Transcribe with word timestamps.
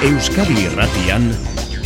Euskadi 0.00 0.64
Irratian 0.64 1.28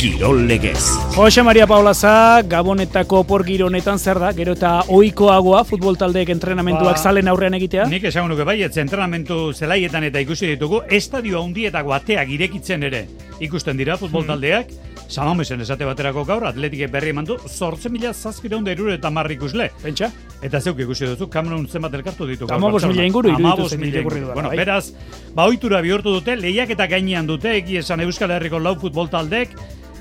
Kirol 0.05 0.45
Legez. 0.45 0.85
Jose 1.15 1.41
Maria 1.41 1.65
Paulaza, 1.65 2.43
Gabonetako 2.45 3.23
por 3.25 3.41
gironetan 3.43 3.97
zer 3.97 4.19
da, 4.21 4.29
gero 4.37 4.53
eta 4.53 4.83
oikoagoa 4.93 5.63
futbol 5.65 5.97
taldeek 5.97 6.29
entrenamentuak 6.29 6.99
Ba, 6.99 7.01
zalen 7.01 7.31
aurrean 7.31 7.57
egitea? 7.57 7.87
Nik 7.89 8.05
esango 8.11 8.29
nuke 8.29 8.45
bai, 8.45 8.59
ez 8.61 8.77
entrenamentu 8.77 9.49
zelaietan 9.57 10.05
eta 10.05 10.21
ikusi 10.21 10.51
ditugu, 10.51 10.83
estadio 10.93 11.41
handietako 11.41 11.95
ateak 11.97 12.35
irekitzen 12.37 12.85
ere 12.85 13.07
ikusten 13.41 13.81
dira 13.81 13.97
futbol 13.97 14.27
taldeak, 14.29 14.75
Samamesen 15.05 15.61
esate 15.61 15.85
baterako 15.85 16.23
gaur, 16.25 16.47
atletike 16.49 16.87
berri 16.89 17.11
eman 17.13 17.27
du, 17.29 17.35
zortzen 17.45 17.93
mila 17.93 18.09
zazpireun 18.13 18.63
derure 18.65 18.95
eta 18.97 19.11
marri 19.13 19.35
ikusle. 19.37 19.67
Pentsa? 19.83 20.09
Eta 20.41 20.57
zeuk 20.59 20.81
ikusi 20.81 21.05
duzu, 21.05 21.27
Cameron 21.29 21.67
zenbat 21.67 21.93
elkartu 21.93 22.25
ditu. 22.25 22.47
Bartzelona. 22.49 22.89
mila 22.89 23.05
inguru 23.05 23.29
iruditu 23.29 23.69
zen 23.69 23.85
inguru. 23.85 24.23
Bueno, 24.33 24.49
bai. 24.49 24.57
beraz, 24.57 24.93
ba 25.35 25.45
ohitura 25.45 25.81
bihurtu 25.85 26.15
dute, 26.17 26.35
lehiak 26.41 26.73
eta 26.73 26.89
gainean 26.89 27.29
dute, 27.29 27.53
egi 27.59 27.77
esan 27.83 28.01
Euskal 28.01 28.33
Herriko 28.33 28.57
lau 28.59 28.73
futbol 28.81 29.09
taldek, 29.13 29.53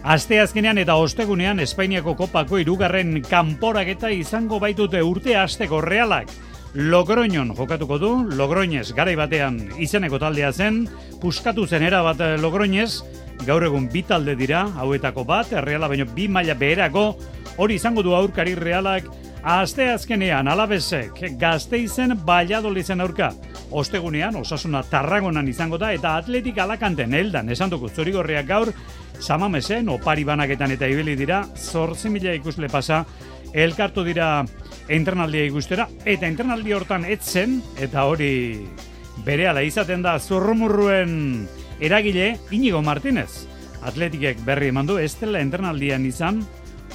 Aste 0.05 0.37
azkenean 0.37 0.77
eta 0.77 0.99
ostegunean 1.01 1.63
Espainiako 1.65 2.13
kopako 2.19 2.59
irugarren 2.61 3.23
kanporaketa 3.25 4.11
izango 4.13 4.59
baitute 4.61 5.01
urte 5.01 5.33
asteko 5.41 5.79
realak. 5.81 6.29
Logroñon 6.75 7.55
jokatuko 7.57 7.97
du, 8.03 8.11
Logroñez 8.37 8.91
garai 8.93 9.15
batean 9.17 9.57
izeneko 9.81 10.19
taldea 10.21 10.51
zen, 10.53 10.83
puskatu 11.23 11.65
zen 11.65 11.87
era 11.89 12.03
bat 12.05 12.21
eh, 12.21 12.35
Logroñez, 12.37 13.01
gaur 13.47 13.65
egun 13.65 13.87
bi 13.89 14.03
talde 14.05 14.35
dira, 14.37 14.67
hauetako 14.77 15.25
bat, 15.25 15.55
reala 15.65 15.89
baino 15.89 16.05
bi 16.13 16.29
maila 16.29 16.53
beherako, 16.53 17.07
hori 17.57 17.81
izango 17.81 18.05
du 18.05 18.13
aurkari 18.13 18.53
realak, 18.59 19.09
aste 19.41 19.87
azkenean 19.89 20.51
alabesek 20.53 21.17
gazteizen 21.41 22.13
Valladoliden 22.27 23.01
aurka. 23.01 23.31
Ostegunean, 23.71 24.37
osasuna 24.37 24.85
tarragonan 24.85 25.49
izango 25.49 25.81
da, 25.81 25.95
eta 25.97 26.19
atletik 26.19 26.61
alakanten 26.61 27.17
eldan, 27.17 27.49
esan 27.49 27.73
dugu 27.73 27.89
zorigorriak 27.89 28.47
gaur, 28.53 28.75
samamesen, 29.21 29.89
opari 29.89 30.25
banaketan 30.25 30.75
eta 30.75 30.89
ibili 30.91 31.17
dira, 31.17 31.45
zortzi 31.57 32.11
mila 32.11 32.35
ikusle 32.35 32.69
pasa, 32.69 33.05
elkartu 33.55 34.05
dira 34.05 34.45
entrenaldia 34.89 35.45
ikustera, 35.47 35.89
eta 36.05 36.27
entrenaldi 36.27 36.75
hortan 36.75 37.05
etzen, 37.09 37.61
eta 37.81 38.05
hori 38.11 38.67
berehala 39.25 39.63
izaten 39.63 40.03
da 40.03 40.19
zurrumurruen 40.19 41.47
eragile 41.81 42.35
Inigo 42.51 42.83
Martinez. 42.83 43.47
Atletikek 43.85 44.41
berri 44.45 44.71
eman 44.73 44.89
du, 44.89 44.99
ez 44.99 45.13
dela 45.21 45.43
entrenaldian 45.45 46.07
izan, 46.09 46.43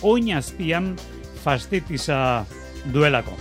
oin 0.01 0.33
azpian 0.35 0.95
fastitiza 1.43 2.45
duelako. 2.93 3.35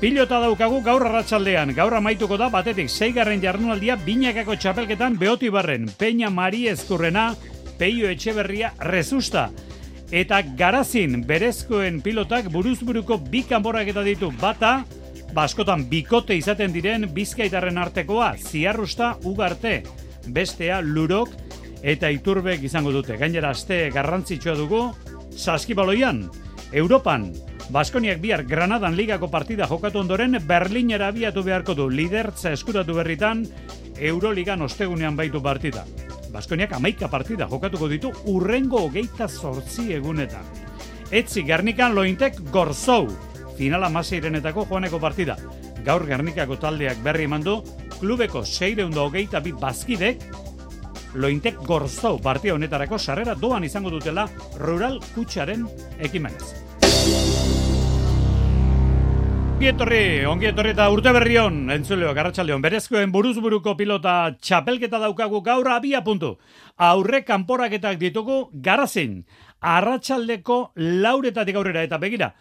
Pilota 0.00 0.40
daukagu 0.42 0.80
gaur 0.84 1.04
arratsaldean, 1.06 1.70
gaur 1.76 1.94
amaituko 1.96 2.36
da 2.36 2.50
batetik 2.52 2.90
seigarren 2.90 3.40
jardunaldia 3.40 3.96
binakako 3.96 4.56
txapelketan 4.60 5.16
beoti 5.20 5.48
barren, 5.54 5.86
Peña 5.98 6.28
Mari 6.34 6.66
Ezkurrena, 6.68 7.30
Peio 7.78 8.08
Etxeberria 8.10 8.72
Rezusta. 8.80 9.50
Eta 10.14 10.42
garazin 10.58 11.22
berezkoen 11.26 12.00
pilotak 12.04 12.50
buruzburuko 12.52 13.18
bi 13.30 13.42
kanboraketa 13.48 14.04
ditu 14.06 14.30
bata, 14.40 14.84
baskotan 15.34 15.88
bikote 15.90 16.36
izaten 16.38 16.72
diren 16.72 17.08
bizkaitarren 17.14 17.78
artekoa, 17.78 18.34
ziarrusta 18.38 19.16
ugarte, 19.24 19.82
bestea 20.28 20.80
lurok 20.84 21.32
eta 21.82 22.10
iturbek 22.14 22.62
izango 22.64 22.92
dute. 22.94 23.18
Gainera 23.18 23.50
aste 23.50 23.88
garrantzitsua 23.94 24.54
dugu, 24.60 24.84
saskibaloian, 25.34 26.28
Europan, 26.72 27.32
Baskoniak 27.72 28.20
bihar 28.20 28.42
Granadan 28.44 28.96
ligako 28.96 29.30
partida 29.32 29.66
jokatu 29.66 30.02
ondoren 30.02 30.36
Berlinera 30.46 31.08
abiatu 31.08 31.42
beharko 31.42 31.74
du 31.74 31.88
lidertza 31.88 32.52
eskuratu 32.52 32.94
berritan 32.98 33.46
Euroligan 33.96 34.62
ostegunean 34.62 35.16
baitu 35.16 35.40
partida. 35.42 35.86
Baskoniak 36.34 36.72
amaika 36.74 37.06
partida 37.06 37.46
jokatuko 37.46 37.86
ditu 37.88 38.10
urrengo 38.26 38.80
hogeita 38.88 39.28
zortzi 39.28 39.92
egunetan. 39.94 40.42
Etzi 41.14 41.44
Gernikan 41.46 41.94
lointek 41.94 42.40
gorzou, 42.50 43.06
finala 43.58 43.88
maseirenetako 43.88 44.66
joaneko 44.70 44.98
partida. 44.98 45.36
Gaur 45.86 46.06
Gernikako 46.08 46.56
taldeak 46.58 46.98
berri 47.04 47.28
eman 47.28 47.44
du, 47.44 47.60
klubeko 48.00 48.42
seireunda 48.42 49.04
hogeita 49.04 49.40
bi 49.44 49.52
bazkidek, 49.52 50.26
lointek 51.14 51.62
gorzou 51.62 52.16
partida 52.18 52.58
honetarako 52.58 52.98
sarrera 52.98 53.38
doan 53.38 53.70
izango 53.70 53.94
dutela 53.94 54.26
rural 54.58 54.98
kutsaren 55.14 55.68
ekimenez. 56.02 57.43
Ongietorri, 59.54 60.24
ongietorri 60.26 60.72
eta 60.74 60.88
urte 60.90 61.12
berrion, 61.14 61.68
entzuleo, 61.70 62.10
garratxaldeon, 62.16 62.58
berezkoen 62.64 63.12
buruzburuko 63.14 63.76
pilota 63.78 64.32
txapelketa 64.42 64.98
daukagu 64.98 65.38
gaur 65.46 65.68
abia 65.70 66.00
puntu. 66.02 66.32
Aurre 66.82 67.20
kanporaketak 67.22 68.00
ditugu 68.00 68.40
garazin, 68.66 69.20
arratsaldeko 69.62 70.58
lauretatik 70.74 71.54
aurrera 71.54 71.84
eta 71.86 72.00
begira. 72.02 72.32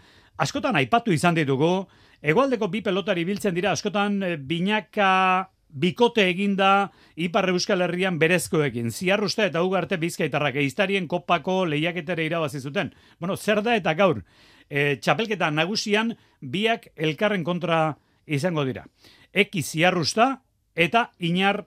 Askotan 0.41 0.81
aipatu 0.81 1.13
izan 1.13 1.37
ditugu, 1.37 1.85
egualdeko 2.25 2.71
bi 2.73 2.81
pelotari 2.81 3.27
biltzen 3.29 3.53
dira, 3.53 3.75
askotan 3.77 4.17
eh, 4.23 4.35
binaka 4.37 5.51
bikote 5.69 6.25
eginda 6.29 6.89
Ipar 7.15 7.49
Euskal 7.53 7.85
Herrian 7.85 8.17
berezkoekin. 8.17 8.89
Ziarrusta 8.89 9.45
eta 9.45 9.61
ugarte 9.61 10.01
bizkaitarrak 10.01 10.57
eiztarien 10.65 11.07
kopako 11.07 11.61
lehiaketere 11.69 12.25
irabazi 12.25 12.59
zuten. 12.59 12.89
Bueno, 13.19 13.37
zer 13.37 13.61
da 13.61 13.77
eta 13.77 13.93
gaur, 13.93 14.23
e, 14.73 14.97
txapelketa 14.97 15.51
nagusian 15.53 16.15
biak 16.41 16.89
elkarren 16.97 17.45
kontra 17.45 17.95
izango 18.25 18.65
dira. 18.65 18.87
Eki 19.33 19.61
ziarrusta 19.61 20.29
eta 20.75 21.09
inar 21.19 21.63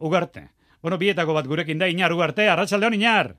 ugarte. 0.00 0.48
Bueno, 0.80 0.98
bietako 0.98 1.34
bat 1.34 1.48
gurekin 1.48 1.80
da, 1.80 1.88
inar 1.88 2.12
ugarte, 2.12 2.48
arratsaldeon 2.48 2.94
inar! 2.94 3.34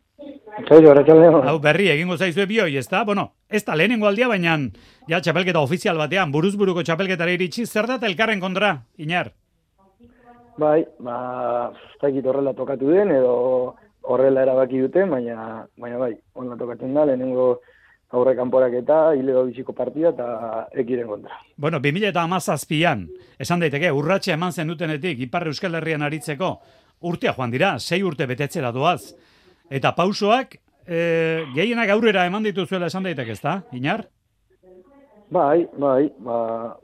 Kaixo, 0.67 0.89
arratsaldeon. 0.91 1.47
Hau 1.47 1.57
berri 1.61 1.87
egingo 1.93 2.17
zaizue 2.17 2.47
bioi, 2.49 2.75
ez 2.77 2.87
da? 2.89 3.03
Bueno, 3.05 3.31
ez 3.49 3.63
da 3.65 3.75
lehenengo 3.77 4.07
aldia, 4.09 4.27
baina 4.27 4.57
ja 5.09 5.21
txapelketa 5.21 5.61
ofizial 5.61 5.97
batean, 6.01 6.33
buruzburuko 6.33 6.83
txapelketara 6.83 7.35
iritsi, 7.37 7.65
zer 7.65 7.87
da 7.87 7.99
elkarren 8.09 8.41
kontra, 8.41 8.73
inar? 8.97 9.31
Bai, 10.57 10.81
ba, 11.05 11.17
ez 11.69 12.01
dakit 12.01 12.25
horrela 12.25 12.55
tokatu 12.57 12.89
den, 12.89 13.13
edo 13.13 13.75
horrela 14.09 14.43
erabaki 14.47 14.81
dute, 14.81 15.05
baina, 15.05 15.67
baina 15.77 16.01
bai, 16.01 16.15
honla 16.33 16.57
tokatzen 16.57 16.97
da, 16.97 17.05
lehenengo 17.05 17.51
aurre 18.15 18.35
kanporak 18.37 18.77
eta 18.79 18.97
hilego 19.17 19.43
biziko 19.49 19.73
partida 19.75 20.13
eta 20.13 20.27
ekiren 20.83 21.07
kontra. 21.07 21.39
Bueno, 21.57 21.79
2000 21.83 22.11
eta 22.11 22.23
amazazpian, 22.23 23.07
esan 23.39 23.63
daiteke, 23.63 23.91
urratxe 23.91 24.33
eman 24.33 24.53
zen 24.53 24.71
dutenetik, 24.71 25.19
Ipar 25.27 25.47
Euskal 25.51 25.75
Herrian 25.75 26.05
aritzeko, 26.07 26.53
urtea 27.09 27.33
joan 27.35 27.51
dira, 27.51 27.77
sei 27.79 28.03
urte 28.03 28.25
betetzera 28.25 28.71
doaz. 28.71 29.13
Eta 29.69 29.91
pausoak, 29.95 30.55
e, 30.87 30.99
gehienak 31.55 31.91
aurrera 31.91 32.25
eman 32.25 32.47
dituzuela 32.47 32.87
esan 32.87 33.03
daiteke, 33.03 33.35
ez 33.35 33.43
da, 33.43 33.61
Inar? 33.75 34.07
Bai, 35.29 35.67
bai, 35.75 36.07
ba, 36.23 36.37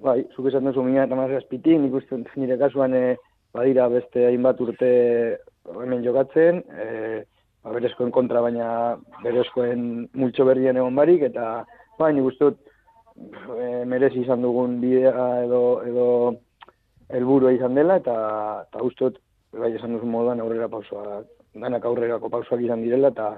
bai, 0.03 0.17
zuk 0.35 0.49
esan 0.49 0.67
duzu 0.67 0.83
mina 0.83 1.05
eta 1.05 1.15
uste 1.15 2.17
dut 2.17 2.35
nire 2.35 2.57
kasuan 2.59 2.93
e, 2.93 3.15
badira 3.53 3.87
beste 3.87 4.25
hainbat 4.27 4.59
urte 4.59 4.89
hemen 5.79 6.03
jokatzen, 6.03 6.59
e, 6.75 7.23
ba, 7.63 7.73
berezkoen 7.77 8.11
kontra 8.11 8.41
baina 8.43 8.67
berezkoen 9.23 10.07
multxo 10.13 10.45
berrien 10.45 10.77
egon 10.77 10.95
barik, 10.95 11.23
eta 11.29 11.63
bai, 11.99 12.13
nik 12.13 12.29
uste 12.31 12.49
dut 12.49 12.59
e, 13.57 13.85
merezi 13.89 14.23
izan 14.23 14.43
dugun 14.45 14.79
bidea 14.81 15.27
edo, 15.45 15.63
edo 15.87 16.07
helburua 17.13 17.53
izan 17.55 17.75
dela, 17.79 17.99
eta, 18.01 18.17
eta 18.67 18.83
uste 18.83 19.09
dut, 19.09 19.21
bai, 19.59 19.73
esan 19.77 19.95
duzu 19.95 20.09
moduan 20.09 20.41
aurrera 20.43 20.69
pausoak, 20.71 21.27
danak 21.53 21.85
aurrerako 21.85 22.29
pausoak 22.33 22.63
izan 22.65 22.83
direla, 22.85 23.13
eta 23.13 23.29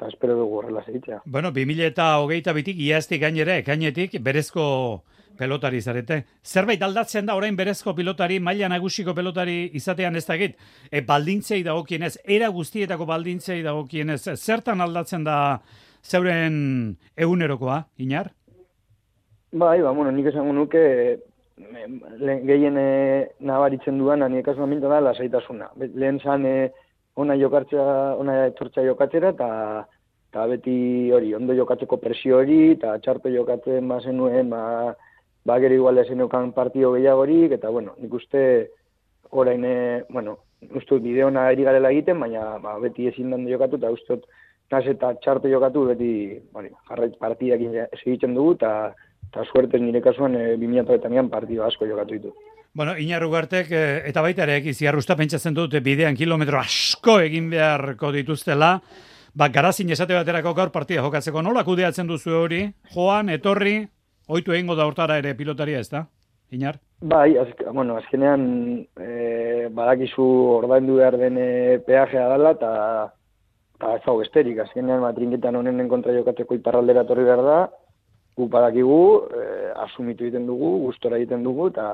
eta 0.00 0.08
espero 0.08 0.34
dugu 0.34 0.58
horrela 0.58 0.82
segitzea. 0.82 1.20
Bueno, 1.26 1.52
2000 1.52 1.86
eta 1.92 2.18
hogeita 2.24 2.54
bitik, 2.56 2.78
iaztik 2.80 3.20
gainera, 3.20 3.58
ekainetik, 3.60 4.16
berezko 4.24 5.04
pelotari 5.36 5.80
zarete. 5.80 6.24
Zerbait 6.44 6.80
aldatzen 6.82 7.28
da 7.28 7.36
orain 7.36 7.56
berezko 7.56 7.92
pilotari, 7.96 8.40
maila 8.40 8.70
nagusiko 8.72 9.14
pelotari 9.14 9.70
izatean 9.76 10.16
ez 10.16 10.24
dakit. 10.26 10.56
E, 10.90 11.04
baldintzei 11.04 11.62
dagokienez, 11.66 12.16
era 12.24 12.48
guztietako 12.48 13.06
baldintzei 13.12 13.60
dagokienez, 13.62 14.22
zertan 14.36 14.80
aldatzen 14.80 15.24
da 15.24 15.38
zeuren 16.02 16.96
egunerokoa, 17.16 17.84
Inar? 18.00 18.32
Bai, 19.52 19.80
ba, 19.82 19.92
bueno, 19.92 20.12
nik 20.14 20.30
esango 20.30 20.54
nuke 20.54 20.80
eh, 20.80 21.18
gehien 22.48 22.76
eh, 22.80 23.32
nabaritzen 23.40 23.98
duan, 23.98 24.24
nire 24.30 24.46
kasuan 24.46 24.70
minta 24.70 24.88
da, 24.88 25.00
lasaitasuna. 25.04 25.74
Lehen 25.92 26.20
zan, 26.24 26.46
eh, 26.46 26.70
ona 27.22 27.36
jokatzea, 27.40 27.86
ona 28.20 28.36
etortzea 28.50 28.84
jokatzera, 28.88 29.34
eta 29.36 29.50
eta 30.30 30.46
beti 30.46 31.10
hori, 31.10 31.32
ondo 31.34 31.54
jokatzeko 31.58 31.98
presio 31.98 32.38
hori, 32.38 32.60
eta 32.76 32.94
txarto 33.02 33.32
jokatzen 33.34 33.88
bazenuen, 33.90 34.50
ba, 34.52 34.92
ba 35.44 35.56
gero 35.62 35.74
igual 35.74 35.98
eseneukan 36.04 36.52
partio 36.54 36.92
gehiagorik, 36.94 37.56
eta 37.58 37.72
bueno, 37.74 37.96
nik 37.98 38.14
uste 38.14 38.44
orain, 39.30 39.64
eh, 39.66 40.04
bueno, 40.08 40.36
uste 40.68 40.94
dut 40.94 41.02
bideona 41.02 41.48
eri 41.50 41.66
garela 41.66 41.90
egiten, 41.90 42.20
baina 42.22 42.58
ba, 42.62 42.76
beti 42.78 43.08
ezin 43.10 43.34
dan 43.34 43.48
jokatu, 43.48 43.80
eta 43.82 43.90
uste 43.90 44.20
naz 44.70 44.84
eta 44.86 45.16
txarto 45.18 45.50
jokatu, 45.50 45.88
beti 45.90 46.12
hori, 46.54 46.70
jarrait 46.88 47.18
partidak 47.18 47.66
segitzen 47.98 48.38
dugu, 48.38 48.54
eta 48.60 48.94
eta 49.30 49.44
suertez 49.46 49.80
nire 49.80 50.02
kasuan 50.02 50.34
e, 50.34 50.56
2008an 50.58 51.30
partido 51.30 51.64
asko 51.64 51.86
jokatu 51.86 52.18
ditu. 52.18 52.34
Bueno, 52.74 52.96
Iñar 52.98 53.24
Ugartek 53.24 53.70
eh, 53.70 54.02
eta 54.06 54.22
baita 54.22 54.44
ere 54.44 54.60
ekiz 54.60 54.76
jarrusta 54.78 55.16
pentsatzen 55.18 55.54
dut 55.54 55.74
bidean 55.82 56.18
kilometro 56.18 56.58
asko 56.58 57.18
egin 57.22 57.48
beharko 57.50 58.12
dituztela. 58.14 58.76
Ba, 59.34 59.48
garazin 59.48 59.90
esate 59.90 60.14
baterako 60.14 60.54
gaur 60.54 60.70
partida 60.74 61.02
jokatzeko 61.02 61.42
nola 61.42 61.64
kudeatzen 61.64 62.06
duzu 62.06 62.34
hori? 62.34 62.64
Joan, 62.94 63.30
etorri, 63.30 63.76
oitu 64.28 64.54
egingo 64.54 64.74
da 64.78 64.86
hortara 64.86 65.18
ere 65.22 65.36
pilotaria 65.38 65.78
ez 65.78 65.88
da? 65.90 66.04
Iñar? 66.50 66.80
Bai, 67.00 67.36
azk, 67.38 67.62
bueno, 67.72 67.96
azkenean 67.96 68.42
e, 68.98 69.68
badakizu 69.70 70.26
ordaindu 70.58 70.98
behar 70.98 71.16
den 71.18 71.38
e, 71.38 71.78
peajea 71.86 72.26
dela, 72.34 72.54
eta 72.58 72.72
eta 73.78 73.94
ez 73.96 74.02
hau 74.04 74.18
besterik, 74.18 74.58
azkenean 74.60 75.00
matrinketan 75.00 75.56
honen 75.56 75.88
kontra 75.88 76.12
jokatzeko 76.12 76.58
iparraldera 76.58 77.06
torri 77.08 77.24
behar 77.24 77.44
da, 77.46 77.60
gu 78.40 78.48
badakigu, 78.52 79.02
e, 79.36 79.44
asumitu 79.84 80.26
egiten 80.26 80.48
dugu, 80.48 80.72
gustora 80.86 81.20
egiten 81.20 81.44
dugu, 81.46 81.68
eta 81.72 81.90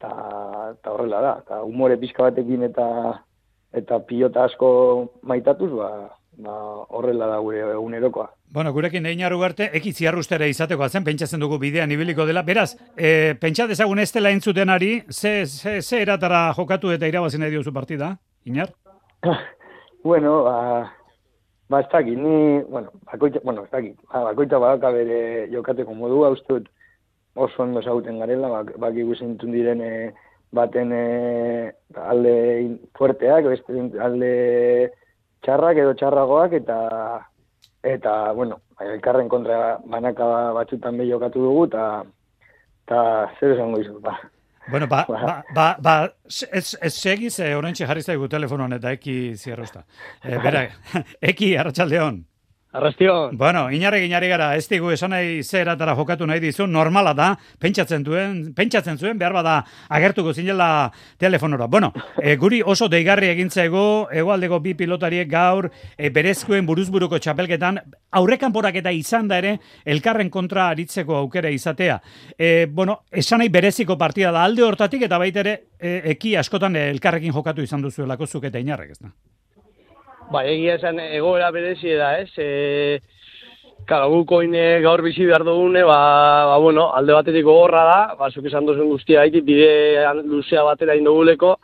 eta 0.00 0.12
eta 0.70 0.94
horrela 0.94 1.20
da, 1.20 1.34
eta 1.44 1.60
umore 1.66 1.98
pixka 2.00 2.30
batekin 2.30 2.64
eta 2.70 2.86
eta 3.76 4.00
pilota 4.06 4.46
asko 4.48 4.70
maitatuz, 5.22 5.70
ba, 5.74 5.90
ba 6.40 6.54
horrela 6.96 7.28
da 7.30 7.38
gure 7.44 7.60
egunerokoa. 7.74 8.30
Bueno, 8.50 8.72
gurekin 8.74 9.06
egin 9.06 9.32
ugarte, 9.32 9.68
eki 9.78 9.92
ziarrustera 9.92 10.46
izateko 10.50 10.88
zen, 10.88 11.04
pentsatzen 11.04 11.40
dugu 11.40 11.58
bidean 11.58 11.90
ibiliko 11.94 12.26
dela. 12.26 12.42
Beraz, 12.42 12.74
e, 12.96 13.34
pentsa 13.38 13.68
dezagun 13.70 14.00
ez 14.02 14.10
dela 14.12 14.32
entzutenari, 14.34 15.04
ze, 15.10 15.46
ze, 15.46 15.80
ze 15.82 16.02
eratara 16.02 16.52
jokatu 16.56 16.90
eta 16.90 17.06
irabazin 17.06 17.40
nahi 17.40 17.50
diozu 17.50 17.72
partida, 17.72 18.16
Inar? 18.44 18.72
bueno, 20.02 20.42
ba, 20.44 20.56
ba 21.70 21.80
ez 21.80 21.88
dakit, 21.92 22.18
ni, 22.18 22.60
bueno, 22.68 22.90
bakoitza, 23.06 23.40
bueno, 23.44 23.64
ez 23.64 23.70
dakit, 23.70 23.96
ba, 24.12 24.24
bakoitza 24.24 24.58
badaka 24.58 24.90
bere 24.90 25.46
jokateko 25.52 25.94
modua, 25.94 26.32
uste 26.34 26.56
dut 26.56 26.68
oso 27.34 27.62
ondo 27.62 27.82
zauten 27.82 28.18
garela, 28.18 28.48
bak, 28.50 28.72
baki 28.82 29.04
guzentun 29.06 29.54
diren 29.54 29.80
e, 29.80 29.92
baten 30.52 30.90
e, 30.92 31.04
alde 31.94 32.34
fuerteak, 32.98 33.46
alde 34.02 34.32
txarrak 35.46 35.78
edo 35.84 35.94
txarragoak, 35.94 36.58
eta 36.58 36.80
eta, 37.86 38.32
bueno, 38.36 38.58
elkarren 38.82 39.30
kontra 39.30 39.78
banaka 39.86 40.26
batzutan 40.58 40.98
behi 40.98 41.14
jokatu 41.14 41.46
dugu, 41.46 41.64
eta, 41.70 41.86
eta 42.82 43.00
zer 43.38 43.54
esango 43.54 43.80
izu, 43.80 44.00
ba. 44.02 44.18
Bueno, 44.70 44.86
ba, 44.86 45.04
ba, 45.08 45.20
ba, 45.20 45.44
ba, 45.54 45.76
ba 45.82 45.94
ez, 46.28 46.76
ez 46.80 46.94
segiz, 46.94 47.38
eh, 47.40 47.54
orentxe 47.58 47.86
jarri 47.86 48.02
zaigu 48.02 48.28
telefonoan 48.30 48.78
eta 48.78 48.92
eki 48.96 49.36
zierrosta. 49.36 49.84
Eh, 50.22 50.38
bera, 50.42 50.66
eki, 51.32 51.56
arratxaldeon. 51.58 52.20
Arrastio. 52.72 53.32
Bueno, 53.32 53.72
inarre 53.72 53.98
ginari 54.04 54.28
gara, 54.30 54.52
ez 54.54 54.68
digu 54.70 54.92
esan 54.94 55.10
nahi 55.10 55.40
zeratara 55.42 55.96
jokatu 55.98 56.26
nahi 56.26 56.38
dizu, 56.38 56.68
normala 56.70 57.10
da, 57.18 57.32
pentsatzen 57.58 58.04
duen, 58.06 58.36
pentsatzen 58.54 58.98
zuen, 58.98 59.18
behar 59.18 59.34
bada 59.34 59.54
agertuko 59.88 60.30
zinela 60.32 60.92
telefonora. 61.18 61.66
Bueno, 61.66 61.92
e, 62.22 62.36
guri 62.38 62.60
oso 62.62 62.86
deigarri 62.88 63.32
egintzego, 63.32 63.82
egoaldeko 64.14 64.60
bi 64.62 64.76
pilotariek 64.78 65.26
gaur, 65.32 65.66
e, 65.98 66.12
berezkoen 66.14 66.68
buruzburuko 66.68 67.18
txapelketan, 67.18 67.80
aurrekan 68.12 68.54
eta 68.70 68.92
izan 68.92 69.26
da 69.26 69.38
ere, 69.38 69.58
elkarren 69.84 70.30
kontra 70.30 70.68
aritzeko 70.68 71.16
aukera 71.16 71.50
izatea. 71.50 72.00
E, 72.38 72.66
bueno, 72.70 73.00
esan 73.10 73.40
nahi 73.40 73.48
bereziko 73.48 73.98
partida 73.98 74.30
da 74.30 74.44
alde 74.44 74.62
hortatik, 74.62 75.02
eta 75.02 75.18
baitere, 75.18 75.70
e, 75.76 76.02
eki 76.14 76.36
askotan 76.36 76.76
elkarrekin 76.76 77.32
jokatu 77.32 77.62
izan 77.62 77.82
duzuelako 77.82 78.26
zuk 78.26 78.44
eta 78.44 78.58
inarrek, 78.58 78.90
ez 78.92 78.98
da? 79.00 79.10
Ba, 80.30 80.44
egia 80.46 80.76
esan 80.78 81.00
egoera 81.02 81.50
berezi 81.50 81.96
da, 81.98 82.12
ez? 82.20 82.30
E, 82.38 83.00
Kala, 83.88 84.06
gaur 84.84 85.02
bizi 85.02 85.26
behar 85.26 85.42
dugune, 85.42 85.82
ba, 85.82 86.46
ba, 86.46 86.58
bueno, 86.58 86.90
alde 86.94 87.16
batetik 87.16 87.44
gogorra 87.44 87.82
da, 87.88 88.14
ba, 88.14 88.30
zuk 88.30 88.46
esan 88.46 88.66
duzun 88.66 88.92
guztia 88.92 89.20
haitik, 89.20 89.44
bide 89.44 90.06
luzea 90.22 90.62
batera 90.62 90.94
indoguleko, 90.94 91.58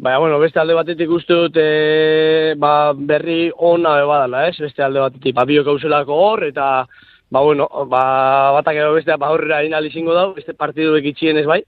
Baina, 0.00 0.18
bueno, 0.18 0.38
beste 0.40 0.58
alde 0.58 0.72
batetik 0.72 1.10
uste 1.12 1.36
dut 1.36 1.56
e, 1.60 2.54
ba, 2.56 2.94
berri 2.96 3.50
ona 3.52 3.98
badala, 4.08 4.46
ez? 4.48 4.54
Beste 4.58 4.82
alde 4.82 5.02
batetik, 5.04 5.34
ba, 5.36 5.44
biok 5.44 5.68
hor, 6.08 6.44
eta, 6.46 6.86
ba, 7.30 7.40
bueno, 7.42 7.68
ba, 7.86 8.50
batak 8.56 8.76
edo 8.76 8.94
beste, 8.94 9.14
ba, 9.20 9.28
horrela 9.30 9.62
inalizingo 9.62 10.14
dau, 10.14 10.32
beste 10.34 10.54
partidu 10.54 10.96
ekitxien 10.96 11.36
ez 11.36 11.44
bai, 11.44 11.60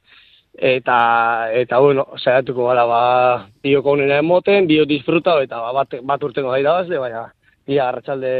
eta 0.54 1.48
eta 1.56 1.78
bueno, 1.78 2.06
saiatuko 2.18 2.68
gara 2.68 2.84
ba 2.84 3.02
bioko 3.62 3.92
honena 3.92 4.18
emoten, 4.18 4.66
bio 4.66 4.84
disfruta 4.84 5.40
eta 5.42 5.60
ba, 5.60 5.72
bat, 5.72 6.00
bat 6.02 6.24
urtengo 6.24 6.52
da 6.52 6.60
irabazle, 6.60 6.98
baina 6.98 7.26
ia 7.66 7.88
arratsalde 7.88 8.32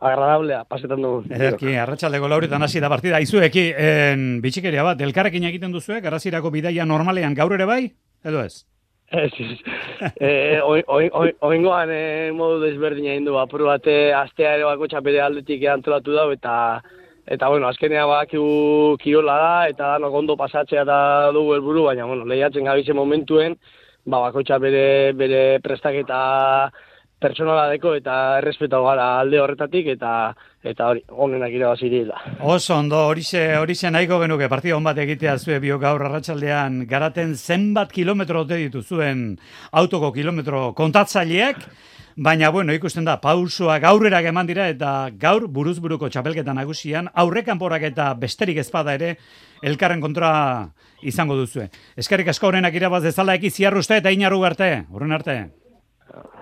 agradablea 0.00 0.64
pasetan 0.64 1.02
dugu. 1.04 1.22
Ederki, 1.30 1.74
arratsaldeko 1.76 2.28
lauritan 2.28 2.62
hasi 2.64 2.80
da 2.80 2.88
partida. 2.88 3.20
Izueki, 3.20 3.66
en, 3.76 4.26
bitxikeria 4.42 4.84
bat, 4.86 5.00
elkarrekin 5.04 5.44
egiten 5.50 5.72
duzuek, 5.72 6.02
garazirako 6.04 6.50
bidaia 6.50 6.86
normalean 6.88 7.36
gaur 7.36 7.52
ere 7.56 7.68
bai, 7.68 7.82
edo 8.24 8.44
ez? 8.44 8.64
Ez, 9.10 9.32
ez. 9.42 9.58
e, 10.22 10.60
oingoan 10.62 11.92
e, 11.92 12.02
modu 12.36 12.62
desberdina 12.62 13.16
indu, 13.18 13.36
apur 13.42 13.66
bate, 13.68 14.14
astea 14.16 14.54
ere 14.56 14.68
bako 14.68 14.88
txapede 14.88 15.20
aldetik 15.20 15.66
antolatu 15.68 16.16
dago, 16.16 16.32
eta 16.38 16.54
Eta, 17.30 17.46
bueno, 17.46 17.68
azkenea 17.70 18.08
bakiu 18.10 18.44
kirola 18.98 19.36
da, 19.38 19.50
eta 19.70 19.92
da, 20.02 20.08
ondo 20.20 20.34
pasatzea 20.36 20.82
da 20.84 21.00
dugu 21.30 21.54
helburu, 21.54 21.84
baina, 21.86 22.08
bueno, 22.10 22.24
lehiatzen 22.26 22.66
gabize 22.66 22.96
momentuen, 22.96 23.54
ba, 24.04 24.18
bakoitza 24.24 24.58
bere, 24.58 25.12
bere 25.14 25.60
prestaketa 25.62 26.18
personala 27.20 27.68
deko 27.70 27.92
eta 27.94 28.14
errespetu 28.40 28.80
gara 28.82 29.06
alde 29.20 29.38
horretatik, 29.38 29.92
eta 29.94 30.32
eta 30.66 30.88
hori, 30.90 31.04
onenak 31.26 31.54
irabazi 31.54 31.92
dira. 31.92 32.18
Oso 32.42 32.74
ondo, 32.80 33.04
horixe, 33.12 33.44
horixe 33.60 33.92
nahiko 33.94 34.18
genuke, 34.24 34.48
partida 34.50 34.74
hon 34.76 34.88
bat 34.88 34.98
egitea 34.98 35.36
zue 35.38 35.60
bio 35.62 35.78
gaur 35.78 36.02
arratsaldean 36.08 36.82
garaten 36.90 37.36
zenbat 37.36 37.92
kilometro 37.92 38.42
ote 38.42 38.58
dituzuen 38.64 39.28
autoko 39.70 40.10
kilometro 40.16 40.72
kontatzaileak, 40.74 41.62
Baina, 42.20 42.50
bueno, 42.52 42.74
ikusten 42.76 43.06
da, 43.08 43.14
pausua 43.16 43.78
gaurrera 43.80 44.18
eman 44.28 44.44
dira 44.44 44.66
eta 44.68 45.08
gaur 45.22 45.46
buruzburuko 45.48 46.10
txapelketa 46.12 46.52
nagusian, 46.52 47.06
aurrekan 47.22 47.56
porak 47.56 47.86
eta 47.88 48.10
besterik 48.12 48.58
ezpada 48.60 48.92
ere, 48.98 49.14
elkarren 49.64 50.02
kontra 50.04 50.32
izango 51.00 51.38
duzue. 51.38 51.70
Eskerrik 51.96 52.28
asko 52.28 52.50
horrenak 52.50 52.76
irabaz 52.76 53.00
dezala 53.06 53.38
eki 53.40 53.48
ziarruste 53.48 53.96
eta 54.02 54.12
inarru 54.12 54.44
arte, 54.44 54.68
horren 54.92 55.16
arte. 55.16 55.38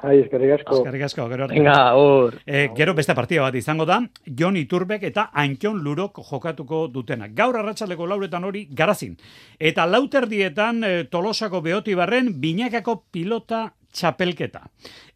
Ai, 0.02 0.21
eskerrik 0.23 0.54
asko. 0.59 0.78
Eskerrik 0.78 1.02
asko, 1.09 1.26
gero 1.31 1.45
arte. 1.45 1.57
Venga, 1.59 1.76
hor. 1.99 2.37
E, 2.47 2.69
gero 2.76 2.95
beste 2.95 3.14
partida 3.19 3.43
bat 3.43 3.57
izango 3.59 3.87
da, 3.88 3.99
Jon 4.38 4.57
Iturbek 4.57 5.02
eta 5.09 5.28
Antion 5.43 5.81
Lurok 5.85 6.21
jokatuko 6.28 6.87
dutena. 6.93 7.28
Gaur 7.35 7.59
arratsaleko 7.59 8.07
lauretan 8.07 8.47
hori 8.49 8.66
garazin. 8.71 9.16
Eta 9.59 9.87
lauterdietan 9.87 10.85
e, 10.85 10.93
Tolosako 11.11 11.61
behoti 11.64 11.97
barren, 11.99 12.33
binakako 12.40 13.02
pilota 13.11 13.66
txapelketa. 13.93 14.64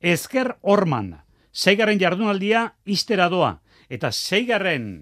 Ezker 0.01 0.57
Orman, 0.63 1.15
zeigarren 1.55 2.01
jardunaldia 2.01 2.67
iztera 2.85 3.29
doa, 3.33 3.55
eta 3.89 4.11
zeigarren 4.13 4.93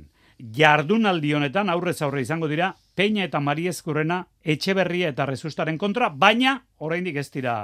jardunaldi 0.56 1.34
honetan 1.36 1.68
aurrez 1.70 2.00
aurre 2.02 2.22
izango 2.22 2.48
dira, 2.48 2.74
Peña 3.00 3.24
eta 3.24 3.40
Mariezkurrena 3.40 4.26
etxeberria 4.44 5.08
eta 5.14 5.24
rezustaren 5.24 5.78
kontra, 5.80 6.10
baina 6.12 6.58
oraindik 6.84 7.16
ez 7.16 7.30
dira 7.32 7.54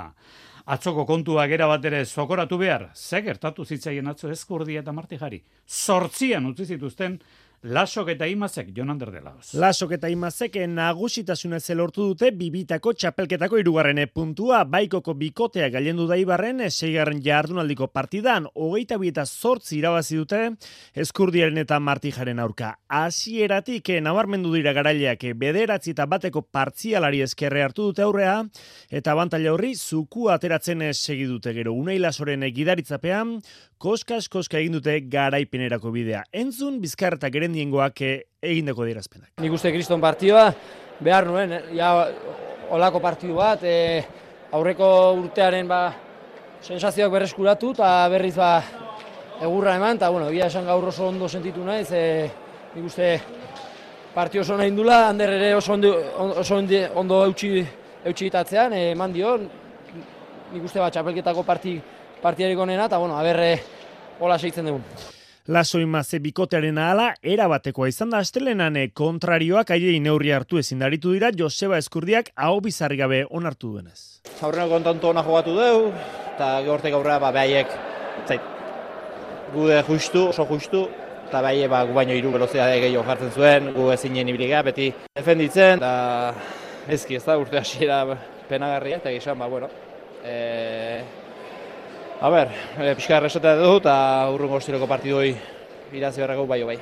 atzoko 0.66 1.04
kontua 1.06 1.46
gera 1.46 1.68
bat 1.70 1.84
ere 1.86 2.04
zokoratu 2.04 2.58
behar, 2.58 2.90
ze 2.94 3.22
gertatu 3.22 3.64
zitzaien 3.64 4.06
atzo 4.10 4.30
ezkurdia 4.30 4.82
eta 4.82 4.92
martijari. 4.92 5.42
Sortzian 5.66 6.46
utzi 6.50 6.66
zituzten 6.74 7.20
Lasok 7.66 8.12
eta 8.12 8.28
imazek, 8.30 8.68
Jon 8.70 8.92
Ander 8.92 9.10
de 9.10 9.20
Laos. 9.24 9.48
Lasok 9.58 9.96
eta 9.96 10.06
imazek 10.12 10.54
nagusitasuna 10.70 11.58
zelortu 11.58 12.04
dute 12.12 12.28
bibitako 12.30 12.92
txapelketako 12.94 13.58
irugarrene 13.58 14.04
puntua, 14.06 14.60
baikoko 14.70 15.16
bikotea 15.18 15.66
gailendu 15.74 16.06
da 16.06 16.14
ibarren, 16.20 16.62
seigarren 16.70 17.18
jardunaldiko 17.24 17.88
partidan, 17.90 18.46
hogeita 18.54 19.00
bieta 19.02 19.24
zortzi 19.26 19.80
irabazi 19.80 20.20
dute, 20.20 20.42
eskurdiaren 20.94 21.58
eta 21.58 21.80
martijaren 21.82 22.38
aurka. 22.38 22.76
Asieratik, 22.86 23.90
nabarmendu 23.98 24.54
dira 24.54 24.70
garaileak, 24.76 25.26
bederatzi 25.34 25.90
eta 25.96 26.06
bateko 26.06 26.44
partzialari 26.46 27.24
eskerre 27.26 27.66
hartu 27.66 27.90
dute 27.90 28.06
aurrea, 28.06 28.44
eta 28.94 29.18
bantaila 29.18 29.56
horri, 29.56 29.74
zuku 29.74 30.30
ateratzen 30.30 30.86
segi 30.92 31.26
dute 31.26 31.50
gero. 31.56 31.74
Unai 31.74 31.98
lasoren 31.98 32.46
gidaritzapean, 32.46 33.40
koskas 33.78 34.28
koska 34.32 34.58
egin 34.58 34.76
dute 34.76 34.96
garaipenerako 35.12 35.92
bidea. 35.92 36.22
Entzun, 36.32 36.80
bizkarretak 36.80 37.32
gerendiengoak 37.34 38.02
eh, 38.02 38.16
egindeko 38.42 38.86
dirazpenak. 38.88 39.34
Nik 39.42 39.52
uste 39.52 39.72
kriston 39.74 40.00
partioa, 40.00 40.48
behar 41.00 41.28
nuen, 41.28 41.52
eh, 41.58 41.62
ja, 41.76 41.92
olako 42.74 43.00
partio 43.00 43.36
bat, 43.36 43.62
e, 43.62 44.02
aurreko 44.56 44.88
urtearen 45.20 45.68
ba, 45.68 45.80
sensazioak 46.64 47.12
berreskuratu 47.12 47.72
eta 47.76 47.90
berriz 48.10 48.34
ba, 48.38 48.50
egurra 49.42 49.76
eman, 49.76 50.00
eta 50.00 50.10
bueno, 50.10 50.30
esan 50.30 50.66
gaur 50.66 50.88
oso 50.88 51.10
ondo 51.10 51.28
sentitu 51.28 51.64
naiz, 51.64 51.90
e, 51.92 52.30
nik 52.74 52.88
uste 52.88 53.10
partio 54.14 54.40
oso 54.40 54.56
nahi 54.56 54.72
indula, 54.72 55.06
hander 55.10 55.34
ere 55.36 55.54
oso 55.54 55.74
ondo, 55.74 55.92
oso 56.40 56.58
ondo 56.94 57.24
eutxi, 57.26 57.66
eutxi 58.04 58.30
eman 58.32 59.12
dio, 59.12 59.36
nik 60.52 60.64
uste 60.64 60.80
bat 60.80 60.92
txapelketako 60.92 61.42
parti, 61.42 61.80
partiarik 62.22 62.58
onena, 62.58 62.86
eta 62.86 62.98
bueno, 62.98 63.18
aberre 63.18 63.60
hola 64.20 64.38
seitzen 64.38 64.66
dugu. 64.66 64.80
Laso 65.46 65.78
imaze 65.78 66.18
bikotearen 66.18 66.78
ahala, 66.82 67.12
erabatekoa 67.22 67.86
izan 67.86 68.10
da 68.10 68.18
astelenan 68.24 68.80
kontrarioak 68.98 69.68
aile 69.76 69.92
neurri 70.02 70.32
hartu 70.34 70.58
ezin 70.58 70.80
daritu 70.82 71.12
dira 71.14 71.30
Joseba 71.30 71.78
Eskurdiak 71.78 72.32
hau 72.34 72.56
bizarri 72.64 72.96
gabe 72.98 73.20
onartu 73.30 73.70
duenez. 73.76 74.22
Aurrena 74.42 74.66
kontantu 74.72 75.12
ona 75.12 75.22
jogatu 75.22 75.54
dugu, 75.54 75.92
eta 76.34 76.48
gaurtek 76.66 76.96
aurrera 76.98 77.20
ba, 77.22 77.30
behaiek, 77.36 77.76
zait, 78.26 78.48
gude 79.52 79.78
justu, 79.86 80.24
oso 80.32 80.48
justu, 80.50 80.80
eta 81.28 81.44
behaiek 81.46 81.70
ba, 81.70 81.84
gu 81.86 81.94
baino 81.94 82.16
iru 82.18 82.32
velozia 82.34 82.66
gehiago 82.72 83.04
jartzen 83.06 83.30
zuen, 83.30 83.70
gu 83.76 83.92
ezinen 83.94 84.34
ibiliga, 84.34 84.64
beti 84.66 84.88
defenditzen, 85.14 85.78
eta 85.78 86.34
ezki 86.90 87.20
ez 87.20 87.22
da, 87.22 87.38
urte 87.38 87.62
hasiera 87.62 88.00
penagarria, 88.50 88.98
eta 88.98 89.14
gizan, 89.14 89.38
ba, 89.38 89.46
bueno, 89.46 89.70
e, 90.26 90.36
a 92.20 92.30
ber, 92.30 92.48
e, 92.78 92.94
pixka 92.96 93.18
erresatea 93.18 93.56
du, 93.60 93.76
eta 93.80 93.96
urrungo 94.32 94.56
ostiroko 94.60 94.88
partidoi 94.88 95.34
irazi 95.96 96.22
berrako 96.22 96.46
bai 96.48 96.62
bai. 96.64 96.78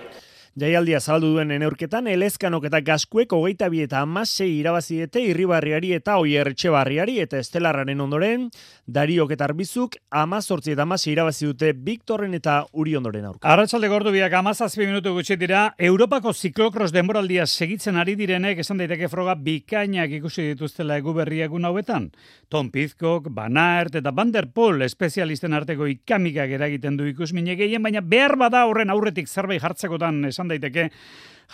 Jaialdia 0.55 1.01
zabaldu 1.01 1.33
duen 1.33 1.51
eneurketan, 1.51 2.07
elezkanok 2.07 2.69
eta 2.69 2.79
gaskuek 2.87 3.33
hogeita 3.35 3.67
bi 3.73 3.81
eta 3.83 4.05
amasei 4.07 4.53
irabaziete 4.61 5.19
irribarriari 5.27 5.89
eta 5.97 6.15
oier 6.23 6.53
barriari 6.71 7.17
eta 7.19 7.41
estelarraren 7.43 8.01
ondoren, 8.01 8.45
dariok 8.87 9.33
eta 9.35 9.49
arbizuk 9.49 9.97
amazortzi 10.15 10.71
eta 10.77 10.83
amasei 10.83 11.13
irabazi 11.13 11.47
dute 11.47 11.73
Viktorren 11.73 12.35
eta 12.35 12.67
uri 12.73 12.95
ondoren 12.95 13.25
aurka. 13.25 13.49
Arratxalde 13.49 13.89
gordu 13.89 14.13
biak 14.13 14.33
amazazpi 14.33 14.87
minutu 14.87 15.13
gutxet 15.17 15.41
dira, 15.41 15.75
Europako 15.77 16.33
ziklokros 16.33 16.93
denboraldia 16.93 17.47
segitzen 17.47 17.97
ari 17.97 18.15
direnek 18.15 18.63
esan 18.63 18.79
daiteke 18.79 19.09
froga 19.09 19.35
bikainak 19.35 20.15
ikusi 20.21 20.53
dituztela 20.53 21.01
egu 21.03 21.17
berriak 21.19 21.51
hauetan. 21.51 22.13
Tom 22.49 22.71
Pizkok, 22.71 23.27
Van 23.35 23.57
Aert 23.57 23.97
eta 23.97 24.13
Van 24.13 24.31
der 24.31 24.47
Poel 24.55 24.83
espezialisten 24.83 25.53
arteko 25.53 25.87
ikamikak 25.89 26.51
eragiten 26.51 26.97
du 26.97 27.11
ikusmine 27.11 27.57
gehien, 27.57 27.83
baina 27.83 28.01
behar 28.01 28.37
bada 28.37 28.67
horren 28.67 28.91
aurretik 28.91 29.27
zerbait 29.27 29.61
jartzekotan 29.61 30.25
esan 30.27 30.44
izan 30.45 30.53
daiteke 30.53 30.91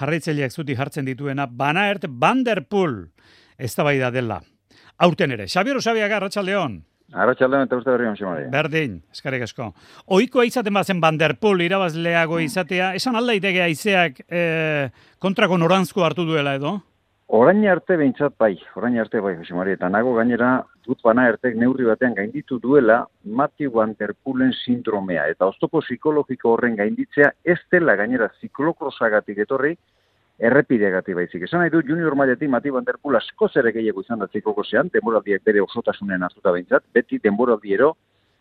jarraitzaileak 0.00 0.52
zuti 0.52 0.76
jartzen 0.76 1.06
dituena 1.06 1.46
Banaert 1.46 2.06
Van 2.08 2.44
der 2.44 2.64
Poel 2.68 3.10
eztabaida 3.58 4.10
dela. 4.10 4.40
Aurten 5.00 5.32
ere, 5.32 5.46
Xabier 5.46 5.76
Osabiaga 5.76 6.16
Arratsaldeon. 6.18 6.80
Arratsaldeon 7.10 7.66
eta 7.66 7.76
uste 7.76 7.90
berri 7.90 8.06
on 8.06 8.50
Berdin, 8.52 9.00
eskerrik 9.10 9.42
asko. 9.42 9.72
Ohikoa 10.06 10.44
izaten 10.44 10.74
bazen 10.74 11.00
Van 11.00 11.18
der 11.18 11.36
Poel 11.40 11.62
irabazleago 11.62 12.38
mm. 12.38 12.44
izatea, 12.44 12.94
esan 12.94 13.16
alda 13.16 13.32
daiteke 13.32 13.62
aizeak 13.62 14.20
eh, 14.28 14.90
kontrako 15.18 15.58
norantzko 15.58 16.04
hartu 16.04 16.24
duela 16.24 16.54
edo? 16.54 16.78
Orain 17.30 17.62
arte 17.70 17.94
behintzat 17.94 18.32
bai, 18.42 18.56
orain 18.74 18.96
arte 18.98 19.20
bai, 19.22 19.36
Jose 19.38 19.54
Maria, 19.54 19.76
eta 19.78 19.88
nago 19.88 20.16
gainera 20.16 20.48
dut 20.82 20.98
bana 21.06 21.28
ertek 21.30 21.54
neurri 21.54 21.84
batean 21.86 22.16
gainditu 22.16 22.58
duela 22.58 23.04
Matthew 23.22 23.70
Van 23.76 23.92
Der 24.00 24.16
Poolen 24.24 24.50
sindromea, 24.64 25.28
eta 25.30 25.46
oztopo 25.46 25.78
psikologiko 25.84 26.56
horren 26.56 26.74
gainditzea 26.80 27.30
ez 27.44 27.60
dela 27.70 27.94
gainera 28.00 28.28
ziklokrosagatik 28.40 29.38
etorri, 29.46 29.76
errepideagatik 30.50 31.20
baizik. 31.20 31.46
Esan 31.46 31.62
nahi 31.62 31.70
du 31.70 31.84
junior 31.86 32.18
mailetik 32.18 32.50
Matthew 32.50 32.74
Van 32.80 32.90
Der 32.90 32.98
Pool 32.98 33.20
asko 33.20 33.46
zere 33.48 33.70
gehiago 33.78 34.02
izan 34.02 34.18
da 34.18 34.26
ziklokrosean, 34.26 34.90
denboraldiak 34.90 35.46
bere 35.46 35.62
osotasunen 35.62 36.26
hartuta 36.26 36.50
behintzat, 36.58 36.88
beti 36.92 37.22
denboraldiero, 37.22 37.92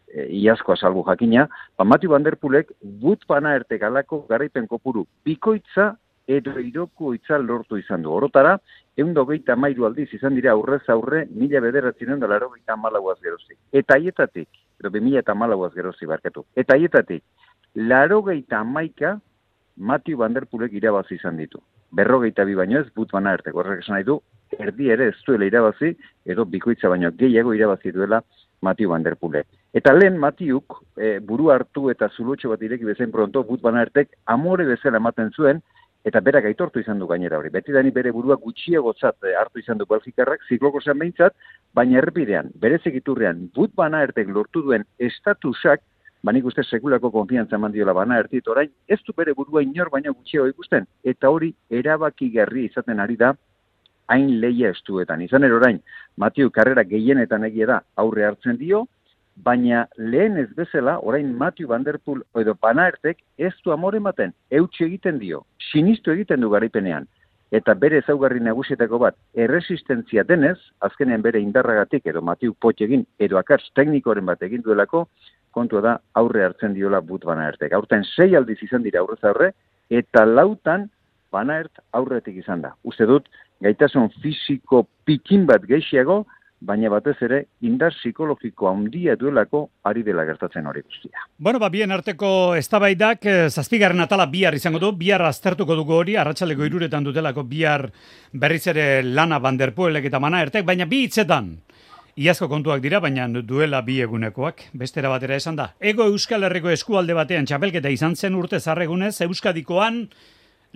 e, 0.10 0.26
iazkoa 0.42 0.82
salbu 0.82 1.06
jakina, 1.14 1.46
ba, 1.78 1.86
Matthew 1.86 2.18
Van 2.18 2.26
Der 2.26 2.42
Poolek 2.42 2.74
but 2.82 3.30
bana 3.30 3.54
ertek 3.62 3.86
alako 3.86 4.24
garaipen 4.34 4.66
kopuru 4.66 5.06
bikoitza 5.22 5.92
edo 6.30 6.60
iroko 6.62 7.14
itzal 7.18 7.46
lortu 7.50 7.80
izan 7.82 8.04
du. 8.06 8.12
Orotara, 8.14 8.54
egun 8.98 9.16
dogeita 9.18 9.56
mairu 9.58 9.88
aldiz 9.88 10.08
izan 10.14 10.36
dira 10.38 10.52
aurrez 10.54 10.84
aurre 10.94 11.24
mila 11.32 11.62
bederatzen 11.66 12.20
da 12.22 12.30
laro 12.30 12.52
geita 12.54 12.76
malauaz 12.78 13.18
gerozi. 13.24 13.58
Eta 13.74 13.98
aietatik, 13.98 14.50
edo 14.80 14.92
be 14.94 15.02
mila 15.02 15.24
eta 15.24 15.34
malauaz 15.34 15.72
gerozi 15.74 16.06
barkatu. 16.06 16.46
Eta 16.56 16.78
aietatik, 16.78 17.24
laro 17.76 18.22
geita 18.30 18.64
maika 18.64 19.18
Matiu 19.80 20.20
Banderpulek 20.20 20.74
irabazi 20.76 21.16
izan 21.16 21.38
ditu. 21.40 21.62
Berrogeita 21.96 22.44
bi 22.46 22.54
baino 22.56 22.82
ez, 22.82 22.90
but 22.96 23.12
bana 23.16 23.34
erteko. 23.38 23.64
Horrek 23.64 23.86
esan 23.86 23.96
nahi 23.96 24.06
du, 24.06 24.20
erdi 24.60 24.90
ere 24.92 25.08
ez 25.10 25.16
duela 25.26 25.48
irabazi, 25.48 25.94
edo 26.26 26.46
bikoitza 26.46 26.92
baino 26.92 27.10
gehiago 27.16 27.56
irabazi 27.56 27.94
duela 27.96 28.22
Matiu 28.62 28.92
Banderpulek. 28.92 29.48
Eta 29.74 29.94
lehen 29.96 30.18
Matiuk, 30.20 30.82
e, 30.98 31.18
buru 31.24 31.50
hartu 31.54 31.88
eta 31.90 32.10
zulutxo 32.10 32.52
bat 32.52 32.62
ireki 32.62 32.86
bezain 32.86 33.12
pronto, 33.12 33.44
but 33.48 33.62
bana 33.62 33.86
ertek, 33.88 34.12
amore 34.28 34.66
bezala 34.68 35.00
ematen 35.00 35.32
zuen, 35.32 35.64
eta 36.06 36.22
berak 36.24 36.46
aitortu 36.48 36.80
izan 36.80 37.00
du 37.00 37.08
gainera 37.08 37.38
hori. 37.38 37.52
Beti 37.52 37.76
dani 37.76 37.92
bere 37.92 38.12
burua 38.16 38.38
gutxiagotzat 38.40 39.28
eh, 39.28 39.36
hartu 39.40 39.60
izan 39.60 39.78
du 39.78 39.86
Belgikarrak, 39.90 40.46
zikloko 40.48 40.82
zean 40.82 41.00
behintzat, 41.00 41.36
baina 41.76 42.00
errepidean, 42.00 42.52
bere 42.56 42.80
zegiturrean, 42.84 43.50
but 43.56 43.76
bana 43.76 44.04
ertek 44.08 44.32
lortu 44.36 44.64
duen 44.64 44.86
estatusak, 45.00 45.84
banik 46.24 46.46
uste 46.46 46.64
sekulako 46.64 47.12
konfiantza 47.12 47.56
eman 47.56 47.72
diola 47.72 47.94
bana 47.96 48.20
ertit 48.20 48.48
orain, 48.48 48.72
ez 48.88 49.00
du 49.06 49.14
bere 49.16 49.36
burua 49.36 49.64
inor 49.64 49.92
baina 49.92 50.12
gutxiago 50.12 50.48
ikusten, 50.52 50.88
eta 51.04 51.30
hori 51.30 51.54
erabaki 51.70 52.30
gerri 52.32 52.66
izaten 52.70 53.00
ari 53.00 53.16
da, 53.20 53.34
hain 54.10 54.40
leia 54.42 54.72
estuetan. 54.74 55.22
Izan 55.22 55.46
orain, 55.52 55.82
Matiu 56.18 56.50
karrera 56.52 56.84
gehienetan 56.84 57.46
egia 57.48 57.68
da 57.68 57.82
aurre 57.96 58.26
hartzen 58.26 58.58
dio, 58.58 58.88
baina 59.44 59.86
lehen 59.98 60.38
ez 60.38 60.50
bezala, 60.56 60.98
orain 61.00 61.32
Matthew 61.38 61.68
Van 61.68 61.86
edo 61.88 62.56
Panaertek 62.56 63.18
ez 63.38 63.54
du 63.64 63.72
amore 63.72 63.98
ematen, 63.98 64.34
eutxe 64.52 64.86
egiten 64.86 65.20
dio, 65.20 65.46
sinistu 65.72 66.12
egiten 66.12 66.42
du 66.42 66.50
garaipenean. 66.50 67.08
Eta 67.52 67.74
bere 67.74 67.98
ezaugarri 67.98 68.40
nagusietako 68.46 69.00
bat, 69.02 69.16
erresistentzia 69.34 70.24
denez, 70.24 70.58
azkenean 70.86 71.22
bere 71.22 71.40
indarragatik 71.42 72.06
edo 72.06 72.22
Matthew 72.22 72.54
Pot 72.62 72.82
egin, 72.82 73.08
edo 73.18 73.40
akars 73.40 73.72
teknikoren 73.76 74.26
bat 74.26 74.44
egin 74.46 74.62
duelako, 74.62 75.08
kontua 75.52 75.82
da 75.82 75.96
aurre 76.14 76.44
hartzen 76.46 76.76
diola 76.76 77.02
but 77.02 77.26
Banaertek. 77.26 77.74
Aurten 77.74 78.06
sei 78.16 78.36
aldiz 78.38 78.60
izan 78.62 78.86
dira 78.86 79.02
aurrez 79.02 79.24
aurre, 79.24 79.52
eta 79.90 80.26
lautan 80.26 80.90
Banaert 81.32 81.82
aurretik 81.94 82.38
izan 82.38 82.62
da. 82.62 82.76
Uste 82.84 83.06
dut, 83.10 83.26
gaitasun 83.66 84.10
fisiko 84.22 84.86
pikin 85.06 85.46
bat 85.50 85.66
geixiago, 85.66 86.24
baina 86.60 86.90
batez 86.92 87.16
ere 87.24 87.40
indar 87.62 87.94
psikologiko 87.96 88.68
handia 88.70 89.16
duelako 89.16 89.66
ari 89.88 90.04
dela 90.04 90.26
gertatzen 90.28 90.68
hori 90.68 90.82
guztia. 90.82 91.26
Bueno, 91.38 91.60
ba, 91.60 91.70
bien 91.70 91.92
arteko 91.92 92.56
eztabaidak 92.60 93.26
eh, 93.26 93.50
zazpigarren 93.50 94.04
atala 94.04 94.28
bihar 94.28 94.56
izango 94.56 94.80
du, 94.80 94.92
bihar 94.98 95.24
aztertuko 95.28 95.76
dugu 95.76 95.96
hori, 96.02 96.18
arratsaleko 96.20 96.66
iruretan 96.68 97.08
dutelako 97.08 97.44
bihar 97.48 97.90
berriz 98.34 98.66
ere 98.68 98.90
lana 99.04 99.40
banderpuelek 99.40 100.12
eta 100.12 100.20
mana 100.20 100.44
ertek, 100.44 100.66
baina 100.68 100.86
bi 100.86 101.06
hitzetan, 101.08 101.56
Iazko 102.20 102.50
kontuak 102.52 102.82
dira, 102.84 103.00
baina 103.00 103.30
duela 103.32 103.80
bi 103.86 104.02
egunekoak, 104.04 104.66
bestera 104.76 105.08
batera 105.08 105.38
esan 105.40 105.56
da. 105.56 105.70
Ego 105.80 106.04
Euskal 106.10 106.44
Herriko 106.44 106.68
eskualde 106.74 107.16
batean 107.16 107.46
txapelketa 107.48 107.92
izan 107.94 108.18
zen 108.20 108.36
urte 108.36 108.60
zarregunez, 108.60 109.14
Euskadikoan 109.24 110.02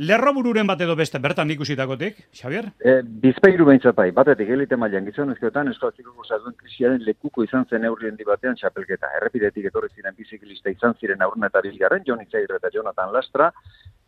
Lerrobururen 0.01 0.65
bat 0.65 0.79
edo 0.81 0.95
beste, 0.97 1.19
bertan 1.21 1.51
ikusitakotik, 1.53 2.15
Xavier? 2.33 2.71
E, 2.81 2.95
bizpeiru 3.21 3.67
behintzat 3.67 3.93
bai, 3.93 4.07
batetik 4.15 4.49
elite 4.55 4.73
mailan 4.75 5.05
gizon 5.05 5.29
ezkoetan, 5.35 5.69
eskoatziko 5.69 6.25
zaduen 6.25 6.55
krisiaren 6.57 7.03
lekuko 7.05 7.43
izan 7.45 7.67
zen 7.69 7.85
eurrien 7.85 8.17
di 8.17 8.25
batean 8.25 8.57
txapelketa. 8.57 9.11
Errepidetik 9.19 9.67
etorri 9.69 9.91
ziren 9.93 10.17
biziklista 10.17 10.73
izan 10.73 10.97
ziren 10.99 11.21
aurren 11.21 11.45
eta 11.45 11.61
bilgarren, 11.61 12.01
Jon 12.07 12.25
Itzair 12.25 12.55
eta 12.57 12.73
Jonathan 12.73 13.13
Lastra, 13.13 13.51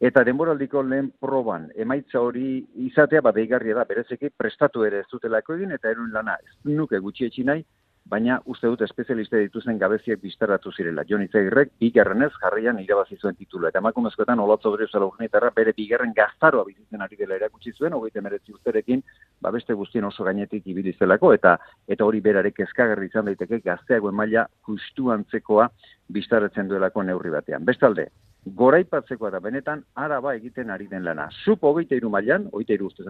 eta 0.02 0.26
denboraldiko 0.26 0.82
lehen 0.82 1.12
proban, 1.22 1.70
emaitza 1.78 2.18
hori 2.18 2.66
izatea, 2.90 3.22
bat 3.22 3.38
eigarria 3.38 3.78
da, 3.78 3.86
berezeki 3.86 4.34
prestatu 4.36 4.90
ere 4.90 5.04
ez 5.06 5.10
dutelako 5.12 5.60
egin, 5.60 5.78
eta 5.78 5.94
erun 5.94 6.10
lana 6.18 6.40
ez 6.42 6.56
nuke 6.66 6.98
gutxi 6.98 7.46
nahi, 7.46 7.62
baina 8.06 8.38
uste 8.46 8.70
dut 8.70 8.84
espezialiste 8.86 9.40
dituzen 9.42 9.80
gabeziek 9.82 10.20
bizterratu 10.22 10.72
zirela. 10.72 11.04
Jon 11.10 11.24
Itzagirrek, 11.26 11.72
bigarrenez 11.82 12.32
jarrian 12.38 12.78
irabazi 12.84 13.18
zuen 13.18 13.36
titula. 13.36 13.72
Eta 13.72 13.82
emakumezkoetan, 13.82 14.40
olatzo 14.40 14.72
dure 14.76 14.86
zela 14.92 15.50
bere 15.56 15.74
bigarren 15.74 16.14
gaztaroa 16.14 16.66
bizitzen 16.66 17.02
ari 17.02 17.18
dela 17.18 17.36
erakutsi 17.36 17.74
zuen, 17.74 17.94
hogeite 17.94 18.22
meretzi 18.22 18.54
usterekin, 18.54 19.02
ba 19.42 19.52
beste 19.52 19.74
guztien 19.74 20.06
oso 20.06 20.24
gainetik 20.24 20.68
ibili 20.68 20.94
zelako, 21.00 21.34
eta 21.34 21.58
eta 21.88 22.06
hori 22.06 22.22
berarek 22.22 22.60
ezkagarri 22.60 23.08
izan 23.08 23.26
daiteke 23.26 23.60
gazteagoen 23.66 24.16
maila 24.16 24.46
justu 24.68 25.10
antzekoa 25.10 25.70
biztarretzen 26.10 26.70
duelako 26.70 27.04
neurri 27.04 27.32
batean. 27.34 27.66
Bestalde, 27.66 28.10
goraipatzeko 28.46 29.32
da 29.32 29.40
benetan 29.40 29.84
araba 29.96 30.36
egiten 30.36 30.70
ari 30.70 30.88
den 30.88 31.04
lana. 31.04 31.30
Zup 31.44 31.64
hogeita 31.64 31.96
iru 31.96 32.10
mailan, 32.10 32.50
hogeita 32.52 32.74
iru 32.74 32.86
ustez 32.94 33.08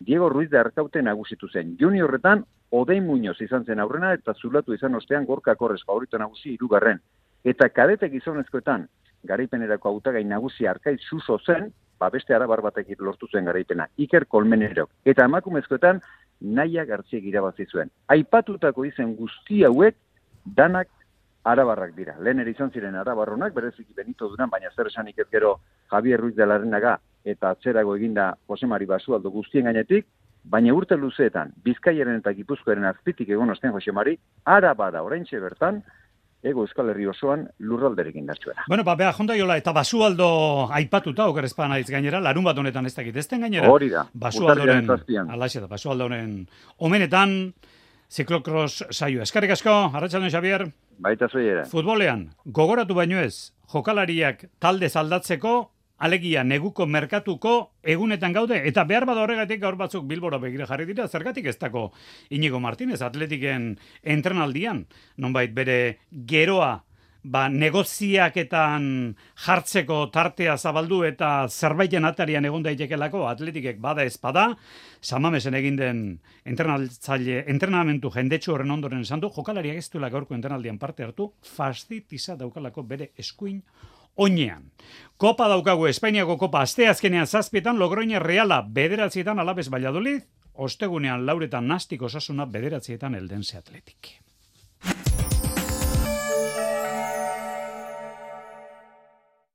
Diego 0.00 0.30
Ruiz 0.30 0.48
de 0.48 0.58
Arkaute 0.58 1.02
nagusitu 1.02 1.48
zen. 1.48 1.76
Juniorretan, 1.78 2.44
Odei 2.70 3.00
Muñoz 3.00 3.36
izan 3.44 3.66
zen 3.66 3.80
aurrena 3.80 4.14
eta 4.16 4.32
zulatu 4.34 4.72
izan 4.72 4.94
ostean 4.94 5.26
gorka 5.26 5.54
korrez 5.60 5.82
favorito 5.84 6.18
nagusi 6.18 6.54
irugarren. 6.54 7.00
Eta 7.44 7.68
kadete 7.68 8.08
gizonezkoetan, 8.08 8.86
garaipenerako 9.28 9.90
autagai 9.90 10.24
nagusi 10.24 10.66
arkai 10.66 10.96
suso 10.98 11.38
zen, 11.44 11.68
ba 11.98 12.08
beste 12.08 12.34
arabar 12.34 12.62
batek 12.62 12.94
lortu 12.98 13.28
zen 13.28 13.44
garaipena, 13.44 13.88
Iker 13.98 14.26
Kolmenero. 14.26 14.88
Eta 15.04 15.24
emakumezkoetan, 15.28 16.00
naia 16.40 16.86
gartziek 16.86 17.24
irabazi 17.24 17.66
zuen. 17.66 17.90
Aipatutako 18.08 18.84
izen 18.84 19.14
guzti 19.16 19.64
hauek, 19.64 19.96
danak 20.44 20.88
arabarrak 21.44 21.92
dira. 21.94 22.16
Lehen 22.20 22.40
ere 22.40 22.50
izan 22.50 22.70
ziren 22.70 22.94
arabarronak, 22.94 23.52
bereziki 23.52 23.92
benito 23.96 24.28
duran, 24.28 24.48
baina 24.48 24.72
zer 24.74 24.86
esanik 24.86 25.18
ez 25.18 25.28
gero 25.30 25.58
Javier 25.90 26.20
Ruiz 26.20 26.36
de 26.36 26.46
Larrenaga 26.46 26.98
eta 27.24 27.50
atzerago 27.50 27.96
eginda 27.96 28.34
Jose 28.46 28.66
Mari 28.66 28.86
Basualdo 28.86 29.30
guztien 29.30 29.64
gainetik, 29.64 30.06
baina 30.44 30.72
urte 30.74 30.96
luzeetan, 30.96 31.52
Bizkaiaren 31.64 32.20
eta 32.20 32.32
Gipuzkoaren 32.32 32.84
azpitik 32.88 33.28
egon 33.28 33.50
osten 33.50 33.72
Jose 33.72 33.92
Mari, 33.92 34.16
araba 34.44 34.90
da 34.90 35.02
oraintxe 35.04 35.40
bertan, 35.40 35.82
ego 36.42 36.64
Euskal 36.64 36.88
Herri 36.88 37.06
osoan 37.06 37.44
lurralderekin 37.58 38.26
dartzuela. 38.26 38.64
Bueno, 38.68 38.84
ba, 38.84 38.94
beha, 38.96 39.12
jonda 39.12 39.36
jola, 39.36 39.58
eta 39.60 39.74
basualdo 39.76 40.28
aipatuta, 40.72 41.26
oker 41.28 41.44
ezpan 41.44 41.74
aiz 41.76 41.88
gainera, 41.90 42.20
larun 42.24 42.46
bat 42.48 42.58
honetan 42.58 42.86
ez 42.88 42.94
dakit, 42.96 43.16
ez 43.16 43.26
den 43.28 43.44
gainera? 43.44 43.68
Hori 43.68 43.90
da, 43.92 44.06
basualdoren, 44.14 44.88
alaxe 45.28 45.60
da, 45.60 45.68
basualdoren 45.68 46.46
omenetan, 46.78 47.52
ziklokros 48.10 48.86
saio. 48.90 49.20
Eskarrik 49.22 49.52
asko, 49.54 49.74
Arratxaldon 49.92 50.32
Xavier, 50.32 50.66
Baita 51.00 51.28
zoiera. 51.28 51.66
futbolean, 51.68 52.30
gogoratu 52.44 52.96
baino 52.96 53.20
ez, 53.20 53.52
jokalariak 53.72 54.48
talde 54.58 54.88
zaldatzeko, 54.88 55.70
alegia 56.00 56.44
neguko 56.44 56.86
merkatuko 56.88 57.54
egunetan 57.84 58.32
gaude, 58.32 58.60
eta 58.68 58.84
behar 58.88 59.06
bada 59.08 59.24
horregatik 59.24 59.60
gaur 59.60 59.76
batzuk 59.80 60.06
bilbora 60.08 60.40
begira 60.40 60.66
jarri 60.66 60.88
dira, 60.88 61.08
zergatik 61.08 61.46
ez 61.52 61.58
dako 61.60 61.90
Inigo 62.30 62.60
Martínez 62.60 63.02
atletiken 63.04 63.74
entrenaldian, 64.02 64.86
nonbait 65.20 65.52
bere 65.54 65.80
geroa 66.10 66.78
ba, 67.22 67.48
negoziaketan 67.52 69.14
jartzeko 69.44 70.00
tartea 70.14 70.56
zabaldu 70.56 71.02
eta 71.04 71.30
zerbaiten 71.48 72.08
atarian 72.08 72.48
egon 72.48 72.64
daitekelako 72.64 73.26
atletikek 73.28 73.80
bada 73.80 74.04
ez 74.08 74.16
bada, 74.22 74.48
samamesen 75.00 75.54
egin 75.60 75.76
den 75.76 76.02
entrenatzaile, 76.48 77.44
entrenamentu 77.52 78.12
jendetsu 78.14 78.54
horren 78.54 78.72
ondoren 78.72 79.04
esan 79.04 79.20
du, 79.20 79.30
jokalariak 79.36 79.80
ez 79.80 79.88
duela 79.92 80.10
gaurko 80.10 80.34
entrenaldian 80.34 80.78
parte 80.78 81.04
hartu, 81.04 81.32
fastitiza 81.56 82.36
daukalako 82.40 82.88
bere 82.88 83.12
eskuin 83.18 83.60
oinean. 84.16 84.70
Kopa 85.16 85.48
daukagu 85.48 85.86
Espainiako 85.86 86.38
kopa 86.38 86.62
asteazkenean 86.64 87.26
zazpietan 87.26 87.78
Logroña 87.78 88.18
Reala 88.18 88.62
bederatzietan 88.62 89.38
alabez 89.38 89.68
Valladolid, 89.70 90.22
ostegunean 90.54 91.26
lauretan 91.26 91.68
nastik 91.68 92.02
osasuna 92.02 92.46
bederatzietan 92.46 93.14
eldense 93.14 93.58
atletik. 93.58 94.20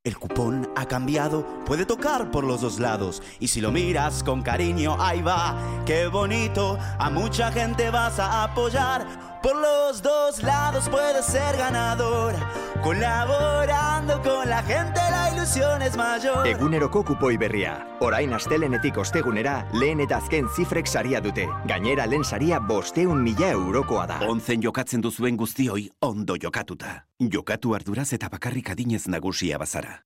El 0.06 0.20
cupón 0.20 0.70
ha 0.76 0.86
cambiado, 0.88 1.44
puede 1.66 1.84
tocar 1.84 2.30
por 2.30 2.44
los 2.44 2.62
dos 2.62 2.80
lados. 2.80 3.24
Y 3.40 3.48
si 3.48 3.60
lo 3.60 3.72
miras 3.72 4.24
con 4.24 4.44
cariño, 4.44 4.98
ahí 5.00 5.24
va, 5.24 5.84
qué 5.88 6.06
bonito. 6.06 6.78
A 7.00 7.10
mucha 7.10 7.52
gente 7.52 7.90
vas 7.90 8.20
a 8.20 8.44
apoyar. 8.44 9.35
Por 9.46 9.58
los 9.58 10.02
dos 10.02 10.42
lados 10.42 10.90
puedes 10.90 11.24
ser 11.24 11.56
ganador. 11.56 12.34
Colaborando 12.82 14.20
con 14.24 14.50
la 14.50 14.64
gente, 14.64 15.00
la 15.12 15.36
ilusión 15.36 15.84
es 15.84 15.96
mayor. 15.96 16.48
Eguneroko 16.48 17.04
kupoi 17.06 17.38
berria. 17.38 17.76
Orain 18.00 18.34
astelenetik 18.34 18.98
ostegunera, 18.98 19.68
lehen 19.72 20.02
eta 20.02 20.18
azken 20.18 20.50
zifrek 20.50 20.90
saria 20.90 21.22
dute. 21.22 21.46
Gainera 21.70 22.08
lehen 22.08 22.26
saria 22.26 22.58
bosteun 22.58 23.22
mila 23.22 23.52
eurokoa 23.52 24.08
da. 24.08 24.20
Onzen 24.26 24.66
jokatzen 24.66 25.06
duzuen 25.06 25.38
guztioi 25.38 25.92
ondo 26.02 26.42
jokatuta. 26.42 27.04
Jokatu 27.22 27.76
arduraz 27.78 28.14
eta 28.18 28.34
bakarrik 28.34 28.74
adinez 28.74 29.06
nagusia 29.06 29.62
bazara. 29.62 30.00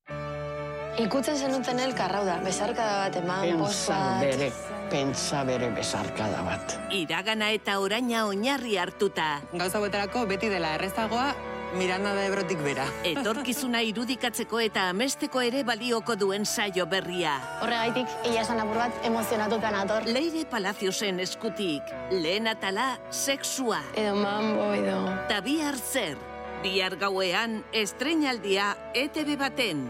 Ikutzen 1.00 1.38
zenuten 1.40 1.80
elkar, 1.80 2.12
hau 2.12 2.26
da, 2.28 2.34
bezarkada 2.44 3.06
bat 3.06 3.18
eman, 3.22 3.54
bost 3.62 3.88
bat... 3.88 4.20
bere, 4.20 4.50
pentsa 4.92 5.46
bere 5.48 5.70
bezarkada 5.72 6.42
bat. 6.44 6.74
Iragana 6.92 7.54
eta 7.56 7.78
oraina 7.80 8.26
oinarri 8.28 8.76
hartuta. 8.82 9.38
Gauza 9.54 9.80
betarako 9.80 10.26
beti 10.28 10.50
dela 10.52 10.74
errezagoa, 10.76 11.30
Miranda 11.78 12.12
de 12.18 12.26
Ebrotik 12.28 12.60
bera. 12.66 12.84
Etorkizuna 13.08 13.80
irudikatzeko 13.88 14.60
eta 14.60 14.90
amesteko 14.92 15.40
ere 15.46 15.62
balioko 15.64 16.18
duen 16.20 16.44
saio 16.44 16.84
berria. 16.90 17.38
Horregaitik, 17.64 18.12
ia 18.34 18.44
esan 18.44 18.60
apur 18.60 18.82
bat 18.82 19.08
emozionatuta 19.08 19.72
nator. 19.72 20.10
Leire 20.10 20.44
Palaciosen 20.52 21.24
eskutik, 21.24 21.94
lehen 22.12 22.52
atala, 22.52 22.90
sexua. 23.10 23.80
Edo 23.96 24.18
mambo, 24.20 24.74
edo... 24.76 25.00
Ta 25.32 25.40
bihar 25.46 25.80
zer, 25.80 26.20
bihar 26.66 27.00
gauean, 27.00 27.62
estrenaldia 27.72 28.74
ETV 28.98 29.38
baten. 29.40 29.88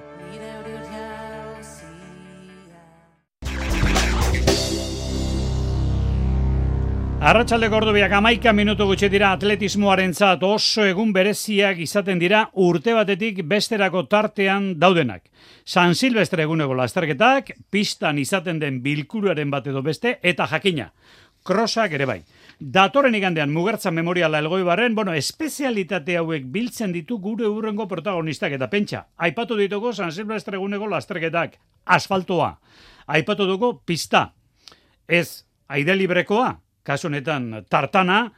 Arratxaldeko 7.20 7.76
ordubiak 7.76 8.14
amaika 8.16 8.54
minutu 8.56 8.86
gutxe 8.88 9.10
dira 9.12 9.34
atletismoaren 9.36 10.14
zat 10.16 10.44
oso 10.48 10.86
egun 10.88 11.10
bereziak 11.12 11.82
izaten 11.84 12.20
dira 12.22 12.46
urte 12.64 12.94
batetik 12.96 13.42
besterako 13.44 14.06
tartean 14.08 14.70
daudenak. 14.80 15.26
San 15.66 15.98
Silvestre 16.00 16.46
eguneko 16.48 16.78
lasterketak, 16.80 17.52
pistan 17.70 18.22
izaten 18.24 18.62
den 18.62 18.78
bilkuruaren 18.86 19.52
bat 19.52 19.68
edo 19.68 19.82
beste, 19.84 20.14
eta 20.24 20.48
jakina, 20.48 20.94
krosak 21.44 21.98
ere 22.00 22.08
bai. 22.08 22.22
Datorren 22.60 23.20
igandean 23.20 23.52
mugertza 23.52 23.92
memoriala 23.92 24.40
elgoi 24.40 24.62
barren, 24.64 24.96
bueno, 24.96 25.12
espezialitate 25.12 26.16
hauek 26.22 26.48
biltzen 26.48 26.96
ditu 26.96 27.20
gure 27.20 27.52
urrengo 27.52 27.90
protagonistak 27.92 28.56
eta 28.56 28.72
pentsa. 28.72 29.04
Aipatu 29.18 29.60
dituko 29.60 29.92
San 29.92 30.16
Silvestre 30.16 30.56
eguneko 30.56 30.88
lasterketak, 30.88 31.60
asfaltoa. 31.84 32.54
Aipatu 33.12 33.52
dugu 33.52 33.76
pista. 33.84 34.30
Ez, 35.06 35.44
aide 35.68 36.00
librekoa, 36.00 36.56
kasu 36.90 37.10
honetan 37.10 37.66
tartana, 37.70 38.32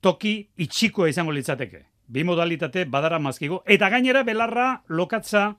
toki 0.00 0.34
itxikoa 0.62 1.10
izango 1.10 1.34
litzateke. 1.34 1.84
Bi 2.10 2.22
modalitate 2.26 2.84
badara 2.90 3.18
mazkigo. 3.22 3.62
Eta 3.66 3.90
gainera 3.90 4.22
belarra 4.26 4.82
lokatza 4.88 5.56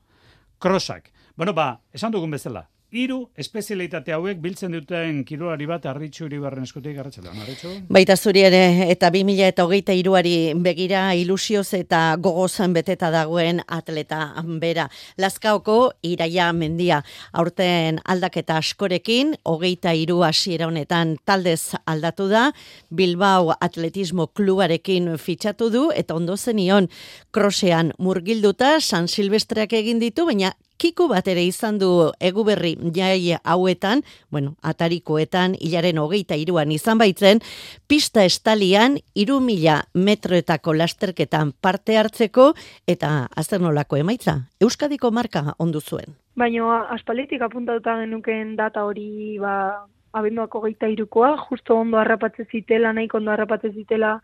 krosak. 0.59 1.11
Bueno, 1.35 1.53
ba, 1.53 1.81
esan 1.91 2.11
dugun 2.11 2.31
bezala. 2.31 2.69
Hiru 2.91 3.21
espezialitate 3.39 4.11
hauek 4.11 4.41
biltzen 4.43 4.73
duten 4.75 5.21
kirolari 5.23 5.63
bat 5.63 5.85
arritxu 5.87 6.25
iribarren 6.25 6.65
eskutik 6.67 6.97
garratxela. 6.97 7.31
Arritxu? 7.31 7.69
Baita 7.87 8.17
zuri 8.19 8.41
ere, 8.43 8.89
eta 8.91 9.07
2000 9.13 9.45
eta 9.47 9.63
hogeita 9.63 9.93
iruari 9.95 10.33
begira 10.59 11.05
ilusioz 11.15 11.69
eta 11.77 12.01
gogozan 12.19 12.73
beteta 12.75 13.07
dagoen 13.13 13.61
atleta 13.71 14.25
bera. 14.59 14.89
Lazkaoko 15.17 15.77
iraia 16.03 16.49
mendia. 16.51 16.97
Aurten 17.31 18.01
aldaketa 18.03 18.57
askorekin, 18.59 19.37
hogeita 19.47 19.93
iru 19.95 20.25
hasiera 20.27 20.67
honetan 20.67 21.15
taldez 21.23 21.77
aldatu 21.85 22.27
da, 22.27 22.49
Bilbao 22.89 23.55
Atletismo 23.55 24.27
Klubarekin 24.35 25.13
fitxatu 25.15 25.69
du, 25.71 25.85
eta 25.95 26.19
ondo 26.19 26.35
zenion 26.35 26.91
krosean 27.31 27.93
murgilduta, 27.99 28.81
San 28.81 29.07
Silvestreak 29.07 29.79
egin 29.79 30.03
ditu, 30.03 30.27
baina 30.27 30.51
kiku 30.81 31.05
bat 31.11 31.27
ere 31.29 31.43
izan 31.45 31.77
du 31.81 31.89
eguberri 32.17 32.73
jai 32.95 33.37
hauetan, 33.43 34.01
bueno, 34.33 34.55
atarikoetan, 34.65 35.53
hilaren 35.61 35.99
hogeita 36.01 36.37
iruan 36.41 36.71
izan 36.73 36.97
baitzen, 36.97 37.43
pista 37.87 38.25
estalian, 38.25 38.97
iru 39.13 39.39
mila 39.45 39.81
metroetako 39.93 40.73
lasterketan 40.79 41.53
parte 41.61 41.99
hartzeko, 42.01 42.51
eta 42.87 43.27
azter 43.37 43.61
nolako 43.61 44.01
emaitza, 44.01 44.39
Euskadiko 44.61 45.11
marka 45.11 45.53
ondu 45.59 45.81
zuen. 45.81 46.17
Baina 46.35 46.81
aspalitik 46.95 47.41
apuntatuta 47.45 47.99
genuken 48.01 48.55
data 48.55 48.85
hori 48.87 49.37
ba, 49.41 49.85
abenduako 50.17 50.61
geita 50.65 50.89
irukoa, 50.91 51.35
justo 51.49 51.77
ondo 51.77 51.99
harrapatze 52.01 52.47
zitela, 52.51 52.93
nahiko 52.93 53.19
ondo 53.21 53.31
harrapatze 53.31 53.71
zitela, 53.71 54.17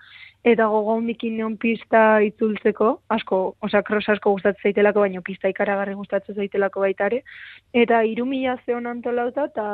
eta 0.51 0.67
gogo 0.71 0.95
hondikin 0.95 1.35
neon 1.37 1.57
pista 1.59 2.19
itzultzeko, 2.23 2.91
asko, 3.13 3.39
osea, 3.67 3.83
cross 3.87 4.09
asko 4.13 4.31
gustatzen 4.37 4.69
zaitelako, 4.69 5.03
baina 5.03 5.21
pista 5.25 5.51
ikaragarri 5.51 5.95
gustatzen 5.99 6.35
zaitelako 6.35 6.85
baitare, 6.85 7.23
eta 7.73 8.03
iru 8.07 8.25
mila 8.29 8.55
zeon 8.65 8.87
antolauta, 8.87 9.49
eta 9.51 9.67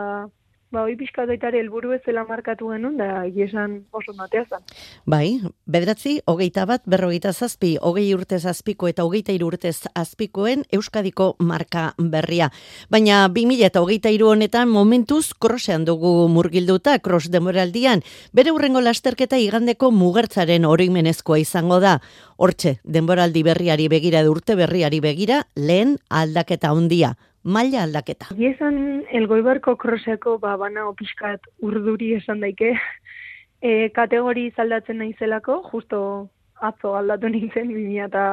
ba, 0.73 0.83
hoi 0.83 0.95
pixka 0.97 1.27
doitare 1.29 1.59
helburu 1.61 1.93
ezela 1.93 2.23
markatu 2.27 2.71
genuen, 2.73 2.97
da 2.97 3.23
esan 3.45 3.77
oso 3.93 4.15
natea 4.17 4.43
zan. 4.49 4.63
Bai, 5.05 5.39
bederatzi, 5.69 6.17
hogeita 6.25 6.65
bat, 6.69 6.81
berrogeita 6.89 7.33
zazpi, 7.33 7.75
hogei 7.81 8.07
urte 8.15 8.39
zazpiko 8.39 8.89
eta 8.89 9.05
hogeita 9.05 9.35
iru 9.35 9.51
urte 9.53 9.71
zazpikoen 9.71 10.65
Euskadiko 10.73 11.33
marka 11.39 11.91
berria. 11.97 12.49
Baina, 12.89 13.27
2000 13.29 13.69
eta 13.69 13.83
hogeita 13.83 14.13
iru 14.13 14.31
honetan 14.33 14.71
momentuz 14.73 15.33
krosean 15.39 15.85
dugu 15.85 16.27
murgilduta, 16.33 16.97
kros 16.99 17.29
demoraldian, 17.33 18.01
bere 18.33 18.51
urrengo 18.55 18.81
lasterketa 18.81 19.37
igandeko 19.37 19.91
mugertzaren 19.91 20.65
oroimenezkoa 20.65 21.37
izango 21.43 21.79
da. 21.83 21.99
Hortxe, 22.37 22.79
denboraldi 22.83 23.43
berriari 23.45 23.87
begira, 23.93 24.23
urte 24.29 24.57
berriari 24.57 25.03
begira, 25.03 25.43
lehen 25.55 25.99
aldaketa 26.09 26.73
handia 26.73 27.13
maila 27.43 27.83
aldaketa. 27.83 28.31
Giesan 28.37 29.03
elgoibarko 29.11 29.75
kroseako 29.75 30.37
ba, 30.39 30.55
bana 30.57 30.87
opiskat 30.89 31.47
urduri 31.61 32.13
esan 32.17 32.43
daike, 32.43 32.73
e, 33.61 33.89
kategori 33.95 34.49
zaldatzen 34.55 35.01
naizelako, 35.03 35.61
justo 35.71 35.99
atzo 36.63 36.95
aldatu 36.95 37.29
nintzen, 37.29 37.73
2000 37.75 38.07
eta 38.07 38.23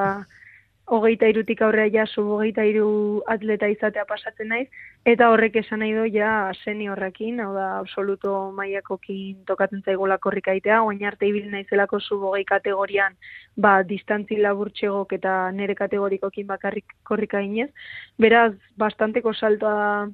hogeita 0.90 1.29
irutik 1.31 1.61
aurrea 1.62 1.87
ja 1.87 2.05
hogeita 2.18 2.64
iru 2.66 3.22
atleta 3.31 3.68
izatea 3.70 4.05
pasatzen 4.09 4.48
naiz, 4.50 4.66
eta 5.07 5.31
horrek 5.31 5.57
esan 5.62 5.81
nahi 5.83 5.92
do 5.94 6.05
ja 6.05 6.50
seniorrekin, 6.64 7.38
hau 7.40 7.53
da 7.55 7.66
absoluto 7.79 8.50
maiakokin 8.57 9.44
tokatzen 9.46 9.83
zaigula 9.87 10.18
korrikaitea, 10.18 10.83
oain 10.83 11.05
arte 11.07 11.29
ibil 11.31 11.50
naizelako 11.50 12.00
sub 12.00 12.26
hogei 12.26 12.44
kategorian, 12.44 13.14
ba, 13.57 13.83
distantzi 13.87 14.40
laburtxegok 14.42 15.12
eta 15.20 15.37
nere 15.53 15.74
kategorikokin 15.79 16.46
bakarrik 16.46 16.96
korrika 17.05 17.40
inez. 17.40 17.70
Beraz, 18.18 18.55
bastanteko 18.76 19.33
saltoa 19.33 20.09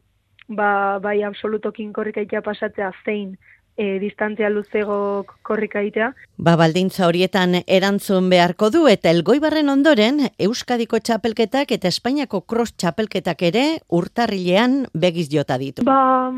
ba, 0.49 0.99
bai 1.03 1.23
absolutokin 1.25 1.93
korrikaitea 1.93 2.43
pasatzea 2.43 2.93
zein 3.05 3.37
e, 3.77 3.99
distantzia 4.01 4.49
luzego 4.51 5.27
korrika 5.43 5.81
egitea. 5.85 6.11
Ba, 6.37 6.57
baldintza 6.57 7.07
horietan 7.07 7.61
erantzun 7.67 8.31
beharko 8.33 8.71
du 8.75 8.87
eta 8.89 9.13
elgoibarren 9.13 9.69
ondoren 9.73 10.27
Euskadiko 10.39 10.99
txapelketak 10.99 11.73
eta 11.77 11.89
Espainiako 11.93 12.43
cross 12.49 12.75
txapelketak 12.77 13.43
ere 13.51 13.65
urtarrilean 13.89 14.87
begiz 14.95 15.29
jota 15.33 15.59
ditu. 15.59 15.85
Ba, 15.85 16.33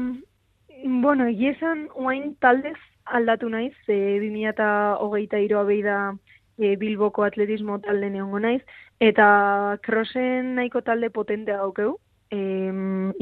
bueno, 0.84 1.28
esan 1.28 1.86
oain 1.94 2.34
taldez 2.40 2.76
aldatu 3.04 3.48
naiz, 3.48 3.74
e, 3.88 4.18
2008 4.20 5.44
iroa 5.44 5.64
behi 5.64 5.82
da 5.82 6.00
e, 6.58 6.76
Bilboko 6.76 7.24
atletismo 7.24 7.78
talde 7.80 8.10
neongo 8.10 8.40
naiz, 8.42 8.60
eta 9.00 9.78
crossen 9.82 10.56
nahiko 10.58 10.82
talde 10.82 11.10
potentea 11.10 11.62
gaukeu, 11.62 11.96
e, 12.30 12.38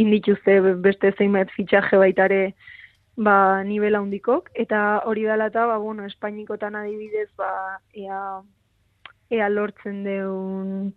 indituzte 0.03 0.59
beste 0.83 1.13
zeinbat 1.19 1.53
fitxaje 1.55 2.01
baitare 2.01 2.41
ba, 3.17 3.65
nivel 3.65 3.97
handikok, 3.97 4.51
eta 4.55 5.03
hori 5.09 5.25
dela 5.25 5.49
eta, 5.49 5.67
ba, 5.67 5.79
bueno, 5.79 6.05
Espainikotan 6.05 6.77
adibidez, 6.77 7.31
ba, 7.37 7.81
ea, 7.95 8.21
ea 9.31 9.49
lortzen 9.49 10.05
deun, 10.05 10.93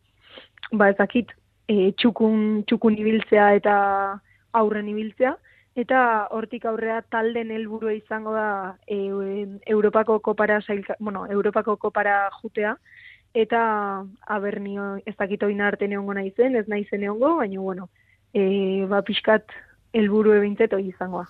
ba, 0.71 0.89
ezakit, 0.91 1.32
e, 1.67 1.91
txukun, 1.97 2.65
txukun 2.67 2.97
ibiltzea 2.99 3.53
eta 3.60 3.75
aurren 4.60 4.89
ibiltzea, 4.91 5.36
eta 5.79 6.01
hortik 6.36 6.65
aurrea 6.67 7.01
talden 7.13 7.53
helburua 7.55 7.93
izango 7.95 8.34
da 8.36 8.75
e, 8.88 8.97
Europako 9.71 10.19
kopara 10.19 10.60
sailka, 10.62 10.97
bueno, 10.99 11.25
Europako 11.32 11.77
kopara 11.77 12.27
jutea, 12.41 12.75
eta 13.34 14.03
abernio 14.27 14.97
ez 15.05 15.15
dakit 15.15 15.43
oin 15.45 15.62
arte 15.62 15.88
neongo 15.88 16.13
naizen, 16.17 16.55
ez 16.55 16.67
naizen 16.67 17.05
neongo, 17.05 17.38
baina, 17.38 17.62
bueno, 17.62 17.89
e, 18.34 18.86
ba, 18.89 19.03
pixkat 19.05 19.45
helburu 19.93 20.34
ebintzet 20.38 20.73
hori 20.73 20.91
izangoa. 20.91 21.25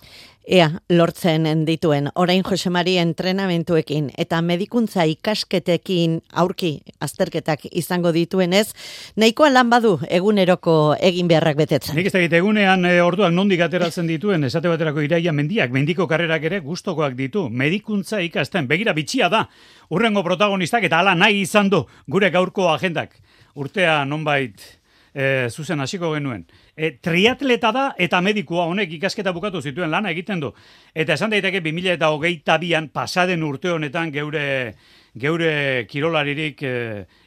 Ea, 0.50 0.66
lortzen 0.90 1.46
dituen, 1.64 2.08
orain 2.18 2.42
Josemari 2.44 2.96
entrenamentuekin 2.98 4.08
eta 4.18 4.40
medikuntza 4.42 5.04
ikasketekin 5.08 6.18
aurki 6.42 6.72
azterketak 7.00 7.68
izango 7.70 8.12
dituenez, 8.12 8.72
nahikoa 9.20 9.50
lan 9.52 9.70
badu 9.70 9.94
eguneroko 10.08 10.96
egin 11.00 11.28
beharrak 11.30 11.60
betetzen. 11.60 11.96
Nik 11.96 12.10
ez 12.10 12.14
da 12.16 12.40
egunean 12.40 12.84
e, 12.88 12.96
orduak 13.04 13.32
nondik 13.32 13.62
ateratzen 13.64 14.10
dituen, 14.10 14.44
esate 14.48 14.72
baterako 14.72 15.04
iraia 15.06 15.32
mendiak, 15.32 15.70
mendiko 15.70 16.08
karrerak 16.10 16.44
ere 16.50 16.60
gustokoak 16.64 17.16
ditu, 17.16 17.46
medikuntza 17.48 18.20
ikasten, 18.24 18.68
begira 18.68 18.96
bitxia 18.96 19.30
da, 19.32 19.46
urrengo 19.90 20.24
protagonistak 20.26 20.88
eta 20.88 21.00
ala 21.04 21.14
nahi 21.14 21.44
izan 21.46 21.70
du 21.70 21.84
gure 22.08 22.30
gaurko 22.30 22.68
agendak. 22.74 23.16
Urtea 23.60 24.04
nonbait 24.06 24.79
e, 25.14 25.48
zuzen 25.50 25.80
hasiko 25.80 26.12
genuen 26.14 26.46
e, 26.76 26.92
triatleta 27.02 27.72
da 27.72 27.84
eta 27.98 28.20
medikua 28.20 28.66
honek 28.70 28.92
ikasketa 28.98 29.32
bukatu 29.32 29.62
zituen 29.62 29.90
lana 29.90 30.10
egiten 30.10 30.40
du. 30.40 30.52
Eta 30.94 31.14
esan 31.14 31.30
daiteke 31.30 31.60
2000 31.64 31.96
eta 31.96 32.10
hogeita 32.14 32.58
bian 32.58 32.88
pasaden 32.88 33.42
urte 33.42 33.70
honetan 33.70 34.12
geure 34.12 34.74
geure 35.14 35.86
kirolaririk 35.90 36.62
e, 36.62 36.74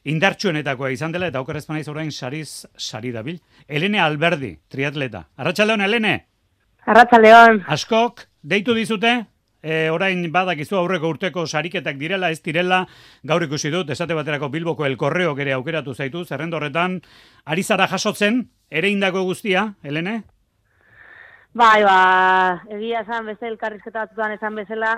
indartsuenetakoa 0.07 0.93
izan 0.93 1.11
dela 1.11 1.27
eta 1.27 1.41
oker 1.43 1.59
ezpanaiz 1.59 1.87
orain 1.91 2.11
sariz 2.11 2.65
sari 2.77 3.11
dabil. 3.11 3.41
Elene 3.67 3.99
Alberdi, 3.99 4.55
triatleta. 4.69 5.27
Arratxaldeon, 5.37 5.81
Elene? 5.81 6.15
Arratxaldeon. 6.87 7.63
Askok, 7.67 8.27
deitu 8.43 8.75
dizute? 8.75 9.32
E, 9.63 9.89
orain 9.89 10.27
badakizu 10.31 10.77
aurreko 10.77 11.09
urteko 11.15 11.47
sariketak 11.47 11.97
direla, 11.97 12.29
ez 12.29 12.41
direla, 12.43 12.83
gaur 13.23 13.45
ikusi 13.47 13.71
dut, 13.71 13.89
esate 13.89 14.13
baterako 14.13 14.51
Bilboko 14.51 14.85
el 14.85 14.97
korreo 14.97 15.33
ere 15.39 15.55
aukeratu 15.55 15.95
zaitu, 15.95 16.25
zerrendo 16.25 16.57
horretan, 16.57 16.99
ari 17.45 17.63
zara 17.63 17.87
jasotzen, 17.87 18.43
ere 18.69 18.91
indako 18.91 19.23
guztia, 19.23 19.73
Helene? 19.83 20.21
Bai, 21.53 21.83
ba, 21.85 22.61
egia 22.75 23.03
esan 23.05 23.27
beste 23.29 23.47
elkarrizketa 23.47 24.07
batutan 24.07 24.35
esan 24.35 24.55
bezala, 24.55 24.93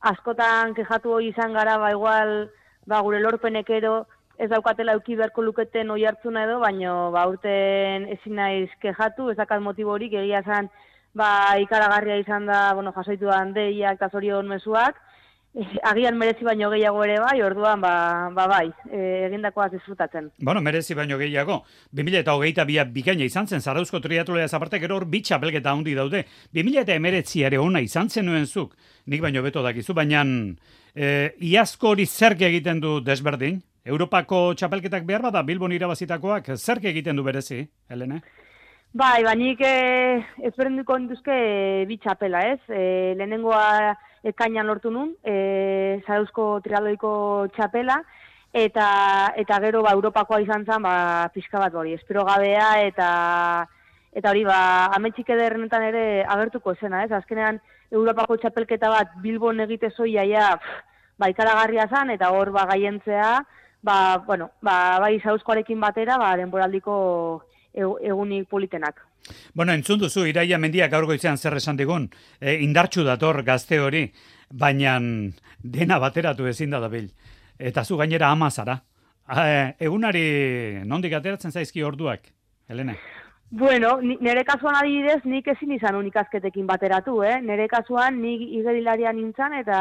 askotan 0.00 0.74
kejatu 0.74 1.12
hori 1.12 1.32
izan 1.34 1.52
gara, 1.52 1.76
ba, 1.82 1.90
igual, 1.92 2.48
ba, 2.86 3.02
gure 3.02 3.20
lorpenekero, 3.20 4.06
ez 4.38 4.48
daukatela 4.52 4.92
euki 4.96 5.16
beharko 5.16 5.42
luketen 5.42 5.90
oi 5.90 6.04
hartzuna 6.06 6.44
edo, 6.46 6.60
baino, 6.62 7.10
ba, 7.12 7.26
urten 7.28 8.06
ezin 8.14 8.36
naiz 8.38 8.70
kejatu, 8.80 9.30
ez 9.32 9.36
dakat 9.36 9.64
motiborik, 9.64 10.14
egia 10.14 10.44
esan, 10.44 10.70
ba, 11.16 11.56
ikaragarria 11.62 12.20
izan 12.20 12.46
da, 12.46 12.70
bueno, 12.76 12.92
jasaitu 12.96 13.30
da 13.30 13.42
deiak 13.56 13.98
eta 13.98 14.10
zorion 14.12 14.48
mezuak, 14.48 15.00
agian 15.88 16.18
merezi 16.20 16.44
baino 16.44 16.68
gehiago 16.70 17.02
ere 17.04 17.16
bai, 17.20 17.40
orduan, 17.42 17.80
ba, 17.80 17.92
ba 18.34 18.46
bai, 18.50 18.66
e, 18.90 19.00
egindakoaz 19.28 19.70
disfrutatzen. 19.72 20.28
Bueno, 20.38 20.60
merezi 20.60 20.94
baino 20.94 21.16
gehiago. 21.18 21.62
2000 21.96 22.20
eta 22.20 22.34
hogeita 22.36 22.66
bia 22.68 22.84
bikaina 22.84 23.24
izan 23.24 23.48
zen, 23.48 23.64
Zarauzko 23.64 24.00
triatulea 24.04 24.48
zaparte 24.48 24.80
gero 24.82 24.98
hor 24.98 25.06
bitxa 25.08 25.38
belgeta 25.40 25.72
handi 25.72 25.94
daude. 25.96 26.26
2000 26.52 26.84
eta 26.84 26.96
emeretzi 27.00 27.46
ere 27.48 27.58
ona 27.58 27.80
izan 27.80 28.10
zen 28.10 28.28
nuen 28.28 28.46
zuk, 28.46 28.76
nik 29.06 29.22
baino 29.24 29.42
beto 29.42 29.64
dakizu, 29.64 29.96
baina 29.96 30.24
e, 30.94 31.32
iazko 31.40 31.94
hori 31.94 32.06
zerke 32.06 32.50
egiten 32.50 32.80
du 32.80 33.00
desberdin? 33.00 33.62
Europako 33.86 34.50
txapelketak 34.58 35.04
behar 35.06 35.22
bada 35.28 35.44
Bilbon 35.46 35.72
irabazitakoak 35.72 36.50
zerke 36.56 36.90
egiten 36.90 37.16
du 37.16 37.22
berezi, 37.22 37.62
Helene? 37.88 38.20
Bai, 38.96 39.20
bainik 39.26 39.60
eh, 39.60 40.22
ezberdinduko 40.48 40.94
induzke 40.96 41.34
eh, 41.34 41.84
bitxapela, 41.84 42.40
ez? 42.54 42.60
Eh, 42.72 43.12
lehenengoa 43.18 43.92
ekainan 44.30 44.64
lortu 44.70 44.88
nun, 44.94 45.10
eh, 45.20 45.98
zarauzko 46.06 46.46
trialoiko 46.64 47.10
txapela, 47.52 47.98
eta 48.56 48.86
eta 49.42 49.58
gero 49.66 49.82
ba, 49.84 49.92
Europakoa 49.98 50.38
izan 50.40 50.64
zen, 50.64 50.80
ba, 50.86 50.94
pixka 51.34 51.60
bat 51.60 51.76
hori, 51.76 51.92
espero 51.98 52.24
gabea, 52.24 52.70
eta 52.86 53.08
eta 54.16 54.32
hori, 54.32 54.46
ba, 54.48 54.60
ametxik 54.96 55.28
ederrenetan 55.34 55.84
ere 55.90 56.04
agertuko 56.36 56.72
esena, 56.72 57.02
ez? 57.04 57.10
Azkenean, 57.12 57.58
Europako 57.92 58.38
txapelketa 58.40 58.88
bat 58.94 59.12
Bilbon 59.26 59.60
egite 59.66 59.90
zoia, 59.90 60.24
ja, 60.30 60.54
ba, 61.20 61.28
ikaragarria 61.34 61.84
zen, 61.92 62.14
eta 62.16 62.32
hor, 62.32 62.54
ba, 62.56 62.64
gaientzea, 62.72 63.34
ba, 63.84 63.98
bueno, 64.30 64.48
ba, 64.64 64.78
bai, 65.04 65.18
zarauzkoarekin 65.20 65.84
batera, 65.84 66.16
ba, 66.22 66.32
denboraldiko 66.40 66.96
egunik 67.76 68.48
politenak. 68.48 69.02
Bueno, 69.54 69.72
entzun 69.72 70.00
duzu, 70.00 70.26
Iraia 70.26 70.58
Mendiak 70.58 70.90
gaur 70.90 71.06
goizean 71.06 71.36
zer 71.36 71.56
esan 71.58 71.76
digun, 71.76 72.08
e, 72.40 72.56
indartxu 72.62 73.04
dator 73.04 73.42
gazte 73.44 73.80
hori, 73.80 74.04
baina 74.50 74.98
dena 75.62 75.98
bateratu 75.98 76.46
ezin 76.46 76.70
da 76.70 76.80
dabil. 76.80 77.10
Eta 77.58 77.84
zu 77.84 77.96
gainera 77.96 78.30
ama 78.30 78.50
zara. 78.50 78.80
E, 79.26 79.74
egunari 79.88 80.82
nondik 80.86 81.12
ateratzen 81.18 81.52
zaizki 81.52 81.82
orduak, 81.82 82.30
Helene? 82.68 82.96
Bueno, 83.50 84.00
nire 84.02 84.42
kasuan 84.44 84.74
adibidez, 84.74 85.20
nik 85.24 85.46
ezin 85.48 85.70
izan 85.76 85.94
unikazketekin 85.94 86.66
bateratu, 86.66 87.20
eh? 87.22 87.36
Nire 87.40 87.68
kasuan 87.70 88.18
nik 88.18 88.40
igerilarian 88.42 89.14
nintzen 89.16 89.54
eta 89.60 89.78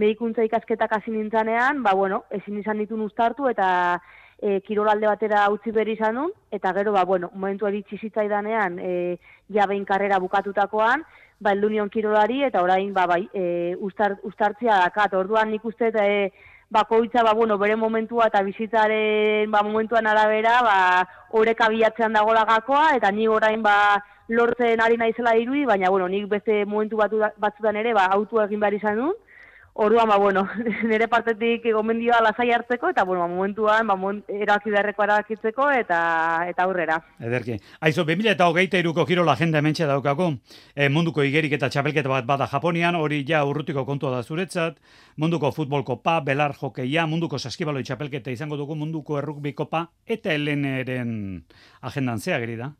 medikuntza 0.00 0.44
ikasketak 0.44 0.92
hasi 0.96 1.12
nintzanean, 1.12 1.82
ba, 1.84 1.92
bueno, 1.94 2.22
ezin 2.30 2.58
izan 2.58 2.80
ditun 2.80 3.04
ustartu 3.04 3.48
eta 3.50 3.68
e, 4.44 4.60
kirolalde 4.60 5.08
batera 5.08 5.46
utzi 5.52 5.72
berri 5.72 5.96
izan 5.96 6.18
nun, 6.18 6.32
eta 6.52 6.72
gero, 6.76 6.92
ba, 6.92 7.04
bueno, 7.08 7.30
momentu 7.32 7.66
eritzi 7.70 7.96
zitzaidanean, 7.96 8.78
e, 8.78 8.90
jabein 9.56 9.86
karrera 9.88 10.20
bukatutakoan, 10.20 11.04
ba, 11.40 11.54
eldunion 11.56 11.88
kirolari, 11.88 12.42
eta 12.44 12.62
orain, 12.62 12.92
ba, 12.92 13.06
bai, 13.08 13.22
e, 13.32 13.74
ustar, 13.80 14.18
ustartzia 14.28 14.82
dakat, 14.84 15.16
orduan 15.16 15.48
nik 15.54 15.64
uste, 15.64 15.88
eta, 15.88 16.04
e, 16.04 16.52
bakoitza, 16.74 17.22
ba, 17.24 17.32
bueno, 17.32 17.56
bere 17.56 17.76
momentua 17.76 18.28
eta 18.28 18.42
bizitzaren 18.42 19.50
ba, 19.50 19.62
momentuan 19.62 20.08
arabera, 20.10 20.58
ba, 20.66 20.78
horrek 21.30 21.60
abiatzean 21.64 22.16
dago 22.18 22.34
lagakoa, 22.36 22.96
eta 22.98 23.12
ni 23.12 23.28
orain, 23.30 23.62
ba, 23.62 23.76
lortzen 24.28 24.80
ari 24.80 25.00
naizela 25.00 25.36
irudi, 25.40 25.64
baina, 25.68 25.88
bueno, 25.92 26.08
nik 26.08 26.28
beste 26.28 26.64
momentu 26.64 27.00
batu, 27.00 27.20
batzutan 27.40 27.80
ere, 27.80 27.94
ba, 27.96 28.10
autu 28.16 28.42
egin 28.44 28.60
behar 28.60 28.76
izan 28.76 29.00
dut, 29.00 29.23
Orduan, 29.76 30.06
ba, 30.06 30.16
bueno, 30.18 30.48
nire 30.86 31.08
partetik 31.10 31.64
gomendioa 31.74 32.20
lasai 32.22 32.52
hartzeko, 32.54 32.92
eta, 32.92 33.02
bueno, 33.02 33.24
ba, 33.24 33.28
momentuan, 33.32 33.88
ba, 33.90 33.96
eraki 34.30 34.70
beharreko 34.70 35.02
erakitzeko, 35.02 35.66
eta 35.74 35.98
eta 36.46 36.62
aurrera. 36.62 37.00
Ederki. 37.18 37.56
Aizo, 37.80 38.04
2000 38.06 38.30
eta 38.36 38.46
hogeita 38.46 38.78
iruko 38.78 39.02
giro 39.08 39.24
la 39.26 39.34
agenda 39.34 39.58
hementxe 39.58 39.88
daukako, 39.90 40.28
e, 40.76 40.86
munduko 40.88 41.26
igerik 41.26 41.56
eta 41.58 41.72
txapelketa 41.74 42.12
bat 42.12 42.28
bada 42.28 42.46
Japonian, 42.46 42.94
hori 42.94 43.24
ja 43.26 43.42
urrutiko 43.44 43.82
kontua 43.84 44.14
da 44.14 44.22
zuretzat, 44.22 44.78
munduko 45.18 45.50
futbol 45.50 45.82
kopa, 45.82 46.20
belar 46.22 46.54
jokeia, 46.54 47.08
munduko 47.10 47.42
saskibaloi 47.42 47.82
txapelketa 47.82 48.30
izango 48.30 48.56
dugu 48.56 48.78
munduko 48.78 49.18
errukbi 49.18 49.56
kopa, 49.58 49.88
eta 50.06 50.30
heleneren 50.38 51.42
agendan 51.82 52.22
zeageri 52.22 52.62
da. 52.62 52.70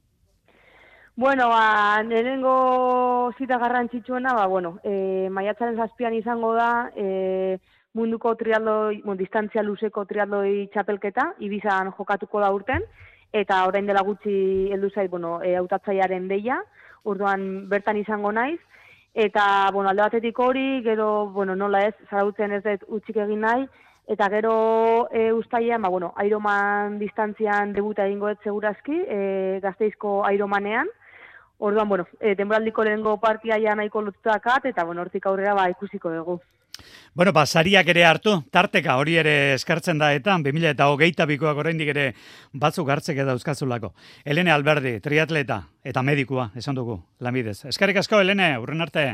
Bueno, 1.17 1.49
ba, 1.49 2.03
nirengo 2.03 3.33
zita 3.39 3.57
garrantzitsuena, 3.57 4.33
ba, 4.35 4.47
bueno, 4.47 4.81
e, 4.83 5.29
maiatzaren 5.31 5.77
zazpian 5.77 6.15
izango 6.15 6.55
da, 6.57 6.91
e, 6.97 7.61
munduko 7.95 8.33
trialdoi, 8.35 8.99
bon, 9.05 9.15
distantzia 9.17 9.63
luzeko 9.63 10.03
trialdoi 10.11 10.67
txapelketa, 10.73 11.29
ibizan 11.39 11.93
jokatuko 11.95 12.41
da 12.43 12.49
urten, 12.51 12.83
eta 13.31 13.61
orain 13.69 13.87
dela 13.87 14.03
gutxi 14.03 14.73
heldu 14.75 14.91
zait, 14.91 15.11
bueno, 15.13 15.37
e, 15.41 15.55
autatzaiaren 15.61 16.27
deia, 16.27 16.59
urduan 17.05 17.69
bertan 17.71 18.03
izango 18.03 18.35
naiz, 18.35 18.59
eta, 19.15 19.71
bueno, 19.71 19.93
alde 19.95 20.03
batetik 20.09 20.43
hori, 20.43 20.83
gero, 20.83 21.29
bueno, 21.31 21.55
nola 21.55 21.85
ez, 21.87 21.95
zarautzen 22.11 22.59
ez 22.59 22.65
dut 22.67 22.89
utxik 22.99 23.23
egin 23.23 23.47
nahi, 23.47 23.69
eta 24.11 24.27
gero 24.35 25.07
e, 25.13 25.31
ustaian, 25.33 25.87
ba, 25.87 25.95
bueno, 25.95 26.11
Ironman 26.27 26.99
distantzian 26.99 27.73
debuta 27.73 28.11
egingo 28.11 28.35
ez 28.35 28.39
segurazki, 28.43 28.99
e, 29.07 29.63
gazteizko 29.63 30.19
Ironmanean, 30.35 30.91
Orduan, 31.65 31.89
bueno, 31.89 32.05
e, 32.21 32.35
denboraldiko 32.37 32.85
lehengo 32.85 33.15
partia 33.21 33.57
ja 33.57 33.75
nahiko 33.75 34.03
lotutakat, 34.05 34.67
eta 34.69 34.85
bueno, 34.85 35.01
hortik 35.01 35.25
aurrera 35.27 35.55
ba 35.57 35.71
ikusiko 35.73 36.13
dugu. 36.13 36.41
Bueno, 37.15 37.33
ba, 37.33 37.47
sariak 37.47 37.89
ere 37.89 38.05
hartu, 38.05 38.35
tarteka 38.53 38.97
hori 39.01 39.15
ere 39.23 39.55
eskartzen 39.55 40.01
da 40.03 40.11
eta 40.13 40.35
2000 40.45 40.75
eta 40.75 40.89
hogeita 40.91 41.25
bikoak 41.31 41.63
oraindik 41.63 41.93
ere 41.95 42.07
batzuk 42.53 42.91
hartzek 42.91 43.23
eta 43.25 43.37
euskazulako. 43.39 43.95
Elene 44.25 44.53
Alberdi, 44.53 44.99
triatleta 45.01 45.63
eta 45.85 46.03
medikua, 46.03 46.51
esan 46.59 46.77
dugu, 46.77 46.99
lamidez. 47.21 47.63
Eskarrik 47.71 48.03
asko, 48.03 48.21
Elene, 48.21 48.59
urren 48.59 48.85
arte. 48.85 49.07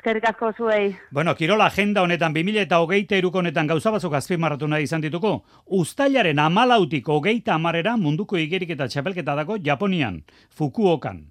Eskerrik 0.00 0.24
asko 0.30 0.48
zuei. 0.56 0.96
Bueno, 1.12 1.34
Kirola 1.36 1.66
agenda 1.66 2.00
honetan 2.00 2.32
2000 2.32 2.62
eta 2.62 2.78
hogeita 2.80 3.18
eruko 3.18 3.42
honetan 3.42 3.66
gauza 3.68 3.90
batzuk 3.92 4.14
azpimarratu 4.16 4.64
nahi 4.64 4.86
izan 4.86 5.02
dituko. 5.04 5.32
Uztailaren 5.76 6.38
amalautik 6.40 7.08
hogeita 7.12 7.52
amarera 7.58 7.98
munduko 8.00 8.40
igerik 8.40 8.72
eta 8.72 8.86
txapelketa 8.88 9.34
dago 9.36 9.58
Japonian, 9.60 10.22
Fukuokan. 10.56 11.26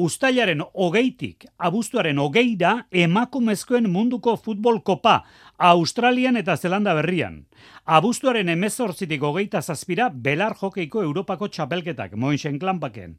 Uztailaren 0.00 0.64
hogeitik, 0.72 1.44
abuztuaren 1.58 2.18
hogeira 2.18 2.86
emakumezkoen 2.90 3.90
munduko 3.92 4.38
futbol 4.40 4.80
kopa, 4.80 5.18
Australian 5.58 6.40
eta 6.40 6.56
Zelanda 6.56 6.94
berrian. 6.94 7.42
Abuztuaren 7.84 8.48
emezortzitik 8.48 9.20
hogeita 9.28 9.60
zazpira 9.60 10.06
belar 10.08 10.54
jokeiko 10.56 11.02
Europako 11.04 11.50
txapelketak, 11.52 12.14
moinxen 12.16 12.56
klanpaken. 12.58 13.18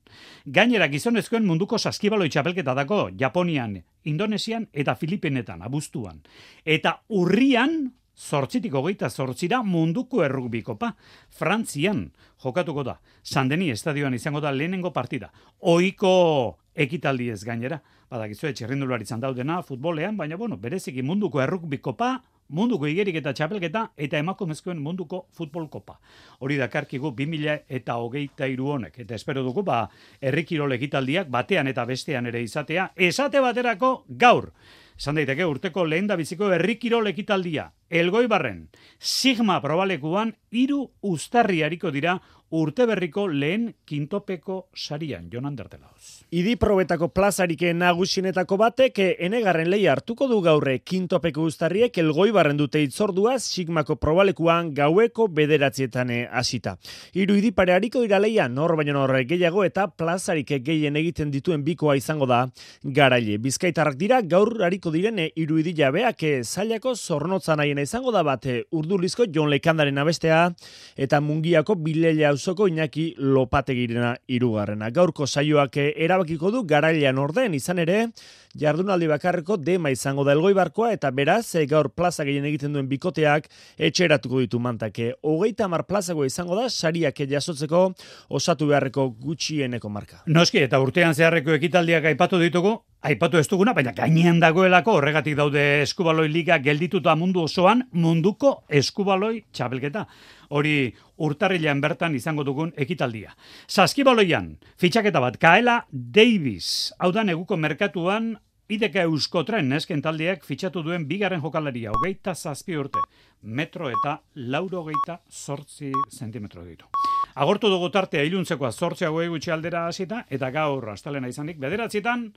Gainera 0.49 0.87
gizonezkoen 0.89 1.45
munduko 1.45 1.77
saskibaloi 1.77 2.31
txapelketa 2.33 2.73
dago 2.73 3.11
Japonian, 3.13 3.75
Indonesian 4.09 4.65
eta 4.73 4.95
Filipinetan, 4.97 5.61
abuztuan. 5.61 6.23
Eta 6.65 6.97
urrian, 7.09 7.93
Zortzitik 8.15 8.73
hogeita 8.73 9.09
zortzira 9.09 9.61
munduko 9.61 10.23
errukbikopa. 10.23 10.93
Frantzian 11.29 12.05
jokatuko 12.41 12.83
da. 12.87 12.95
Sandeni 13.21 13.69
estadioan 13.69 14.13
izango 14.15 14.39
da 14.39 14.53
lehenengo 14.55 14.93
partida. 14.95 15.33
Oiko 15.59 16.57
ekitaldi 16.73 17.29
ez 17.29 17.43
gainera. 17.43 17.81
Badakizue 18.09 18.53
txerrindularitzan 18.53 19.19
daudena 19.19 19.61
futbolean, 19.67 20.15
baina 20.15 20.37
bueno, 20.37 20.57
bereziki 20.57 21.03
munduko 21.03 21.41
errukbikopa 21.43 22.21
munduko 22.49 22.87
igerik 22.87 23.15
eta 23.21 23.33
txapelketa 23.33 23.87
eta 23.97 24.19
emakumezkoen 24.21 24.81
munduko 24.81 25.25
futbol 25.33 25.67
kopa. 25.69 25.97
Hori 26.39 26.57
dakarkigu 26.61 27.11
2000 27.17 27.65
eta 27.67 27.97
hogeita 27.97 28.47
iru 28.51 28.71
honek. 28.75 28.99
Eta 29.05 29.15
espero 29.15 29.43
dugu, 29.43 29.63
ba, 29.63 29.85
errikirol 30.21 30.73
ekitaldiak 30.77 31.29
batean 31.29 31.67
eta 31.67 31.85
bestean 31.85 32.27
ere 32.27 32.41
izatea. 32.43 32.91
Esate 32.95 33.41
baterako 33.41 34.05
gaur. 34.09 34.51
Esan 34.95 35.17
daiteke 35.19 35.43
urteko 35.43 35.83
lehen 35.83 36.07
da 36.07 36.15
biziko 36.15 36.53
herrikirol 36.55 37.07
ekitaldia. 37.11 37.71
Elgoi 37.89 38.27
barren, 38.31 38.69
Sigma 38.97 39.59
probalekuan 39.61 40.31
hiru 40.55 40.85
ustarriariko 41.03 41.91
dira 41.91 42.15
urte 42.53 42.85
berriko 42.85 43.25
lehen 43.27 43.71
kintopeko 43.85 44.67
sarian, 44.75 45.29
Jonan 45.31 45.55
Dertelaoz. 45.55 46.25
Idi 46.35 46.55
probetako 46.61 47.09
plazarike 47.09 47.71
nagusinetako 47.73 48.57
batek 48.61 48.99
enegarren 49.25 49.69
lehi 49.71 49.87
hartuko 49.89 50.27
du 50.29 50.39
gaurre 50.45 50.77
kintopeko 50.79 51.45
ustarriek 51.49 51.97
elgoi 51.97 52.29
barren 52.35 52.57
dute 52.57 52.81
itzordua 52.83 53.37
sigmako 53.39 53.95
probalekuan 53.95 54.73
gaueko 54.77 55.27
bederatzietan 55.27 56.11
hasita. 56.31 56.75
Hiru 57.13 57.37
idi 57.39 57.51
pare 57.51 57.73
hariko 57.73 58.03
dira 58.03 58.19
leia 58.19 58.47
nor 58.47 58.75
baino 58.77 58.93
nor 58.93 59.15
gehiago 59.25 59.63
eta 59.65 59.87
plazarike 59.87 60.59
gehien 60.59 60.95
egiten 60.95 61.31
dituen 61.33 61.63
bikoa 61.65 61.95
izango 61.97 62.29
da 62.29 62.45
garaile. 62.83 63.39
Bizkaitarrak 63.41 63.97
dira 63.97 64.21
gaur 64.21 64.61
hariko 64.63 64.93
diren 64.93 65.23
hiru 65.33 65.59
idi 65.59 65.73
jabeak 65.77 66.21
zailako 66.43 66.95
zornotza 66.95 67.55
nahiena 67.55 67.81
izango 67.81 68.11
da 68.11 68.23
bate 68.23 68.63
urdulizko 68.71 69.25
Jon 69.33 69.49
Lekandaren 69.49 69.97
abestea 69.97 70.51
eta 70.95 71.21
mungiako 71.21 71.75
bilela 71.75 72.35
auzoko 72.45 72.67
Iñaki 72.67 73.15
Lopategirena 73.17 74.15
hirugarrena. 74.27 74.91
Gaurko 74.93 75.25
saioak 75.25 75.79
erabakiko 75.81 76.51
du 76.53 76.61
garailean 76.69 77.17
orden 77.17 77.55
izan 77.57 77.79
ere 77.81 78.11
jardunaldi 78.53 79.07
bakarreko 79.09 79.57
dema 79.57 79.89
izango 79.89 80.23
da 80.23 80.35
elgoibarkoa 80.35 80.91
eta 80.93 81.09
beraz 81.11 81.55
gaur 81.67 81.89
plaza 81.89 82.23
gehien 82.23 82.45
egiten 82.45 82.73
duen 82.73 82.87
bikoteak 82.87 83.49
etxeratuko 83.77 84.43
ditu 84.43 84.59
mantake. 84.59 85.15
Hogeita 85.23 85.67
mar 85.67 85.87
plazago 85.89 86.25
izango 86.25 86.55
da 86.55 86.69
sariak 86.69 87.17
jasotzeko 87.17 87.95
osatu 88.29 88.67
beharreko 88.67 89.09
gutxieneko 89.09 89.89
marka. 89.89 90.21
Noski 90.27 90.61
eta 90.61 90.79
urtean 90.79 91.15
zeharreko 91.15 91.57
ekitaldiak 91.57 92.05
aipatu 92.13 92.37
ditugu, 92.39 92.77
aipatu 93.01 93.41
ez 93.41 93.47
duguna, 93.49 93.73
baina 93.73 93.91
gainean 93.91 94.39
dagoelako 94.39 94.99
horregatik 94.99 95.35
daude 95.35 95.81
eskubaloi 95.81 96.29
liga 96.29 96.59
geldituta 96.59 97.15
mundu 97.15 97.41
osoan 97.49 97.87
munduko 97.91 98.59
eskubaloi 98.69 99.39
txapelketa 99.51 100.05
hori 100.49 100.93
urtarrilean 101.17 101.81
bertan 101.81 102.15
izango 102.15 102.43
dugun 102.43 102.73
ekitaldia. 102.77 103.35
Saskibaloian, 103.67 104.55
fitxaketa 104.77 105.21
bat, 105.23 105.37
Kaela 105.37 105.85
Davis, 105.91 106.93
hau 106.99 107.11
da 107.11 107.23
neguko 107.23 107.57
merkatuan, 107.57 108.35
Ideka 108.65 109.03
Euskotren 109.05 109.67
nesken 109.69 110.01
taldeak 110.01 110.41
fitxatu 110.41 110.81
duen 110.81 111.03
bigarren 111.05 111.43
jokalaria, 111.43 111.91
hogeita 111.93 112.33
zazpi 112.33 112.73
urte, 112.81 113.03
metro 113.45 113.91
eta 113.93 114.15
lauro 114.49 114.81
hogeita 114.81 115.19
sortzi 115.29 115.91
zentimetro 116.09 116.65
ditu. 116.65 116.89
Agortu 117.35 117.69
dugu 117.69 117.91
tartea 117.93 118.25
iluntzekoa 118.25 118.71
sortzea 118.71 119.11
gutxi 119.13 119.51
aldera 119.51 119.85
hasita, 119.87 120.25
eta 120.29 120.49
gaur 120.49 120.89
astalena 120.89 121.29
izanik, 121.29 121.59
bederatzietan, 121.59 122.31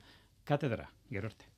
katedra, 0.45 0.91
gerorte. 1.09 1.49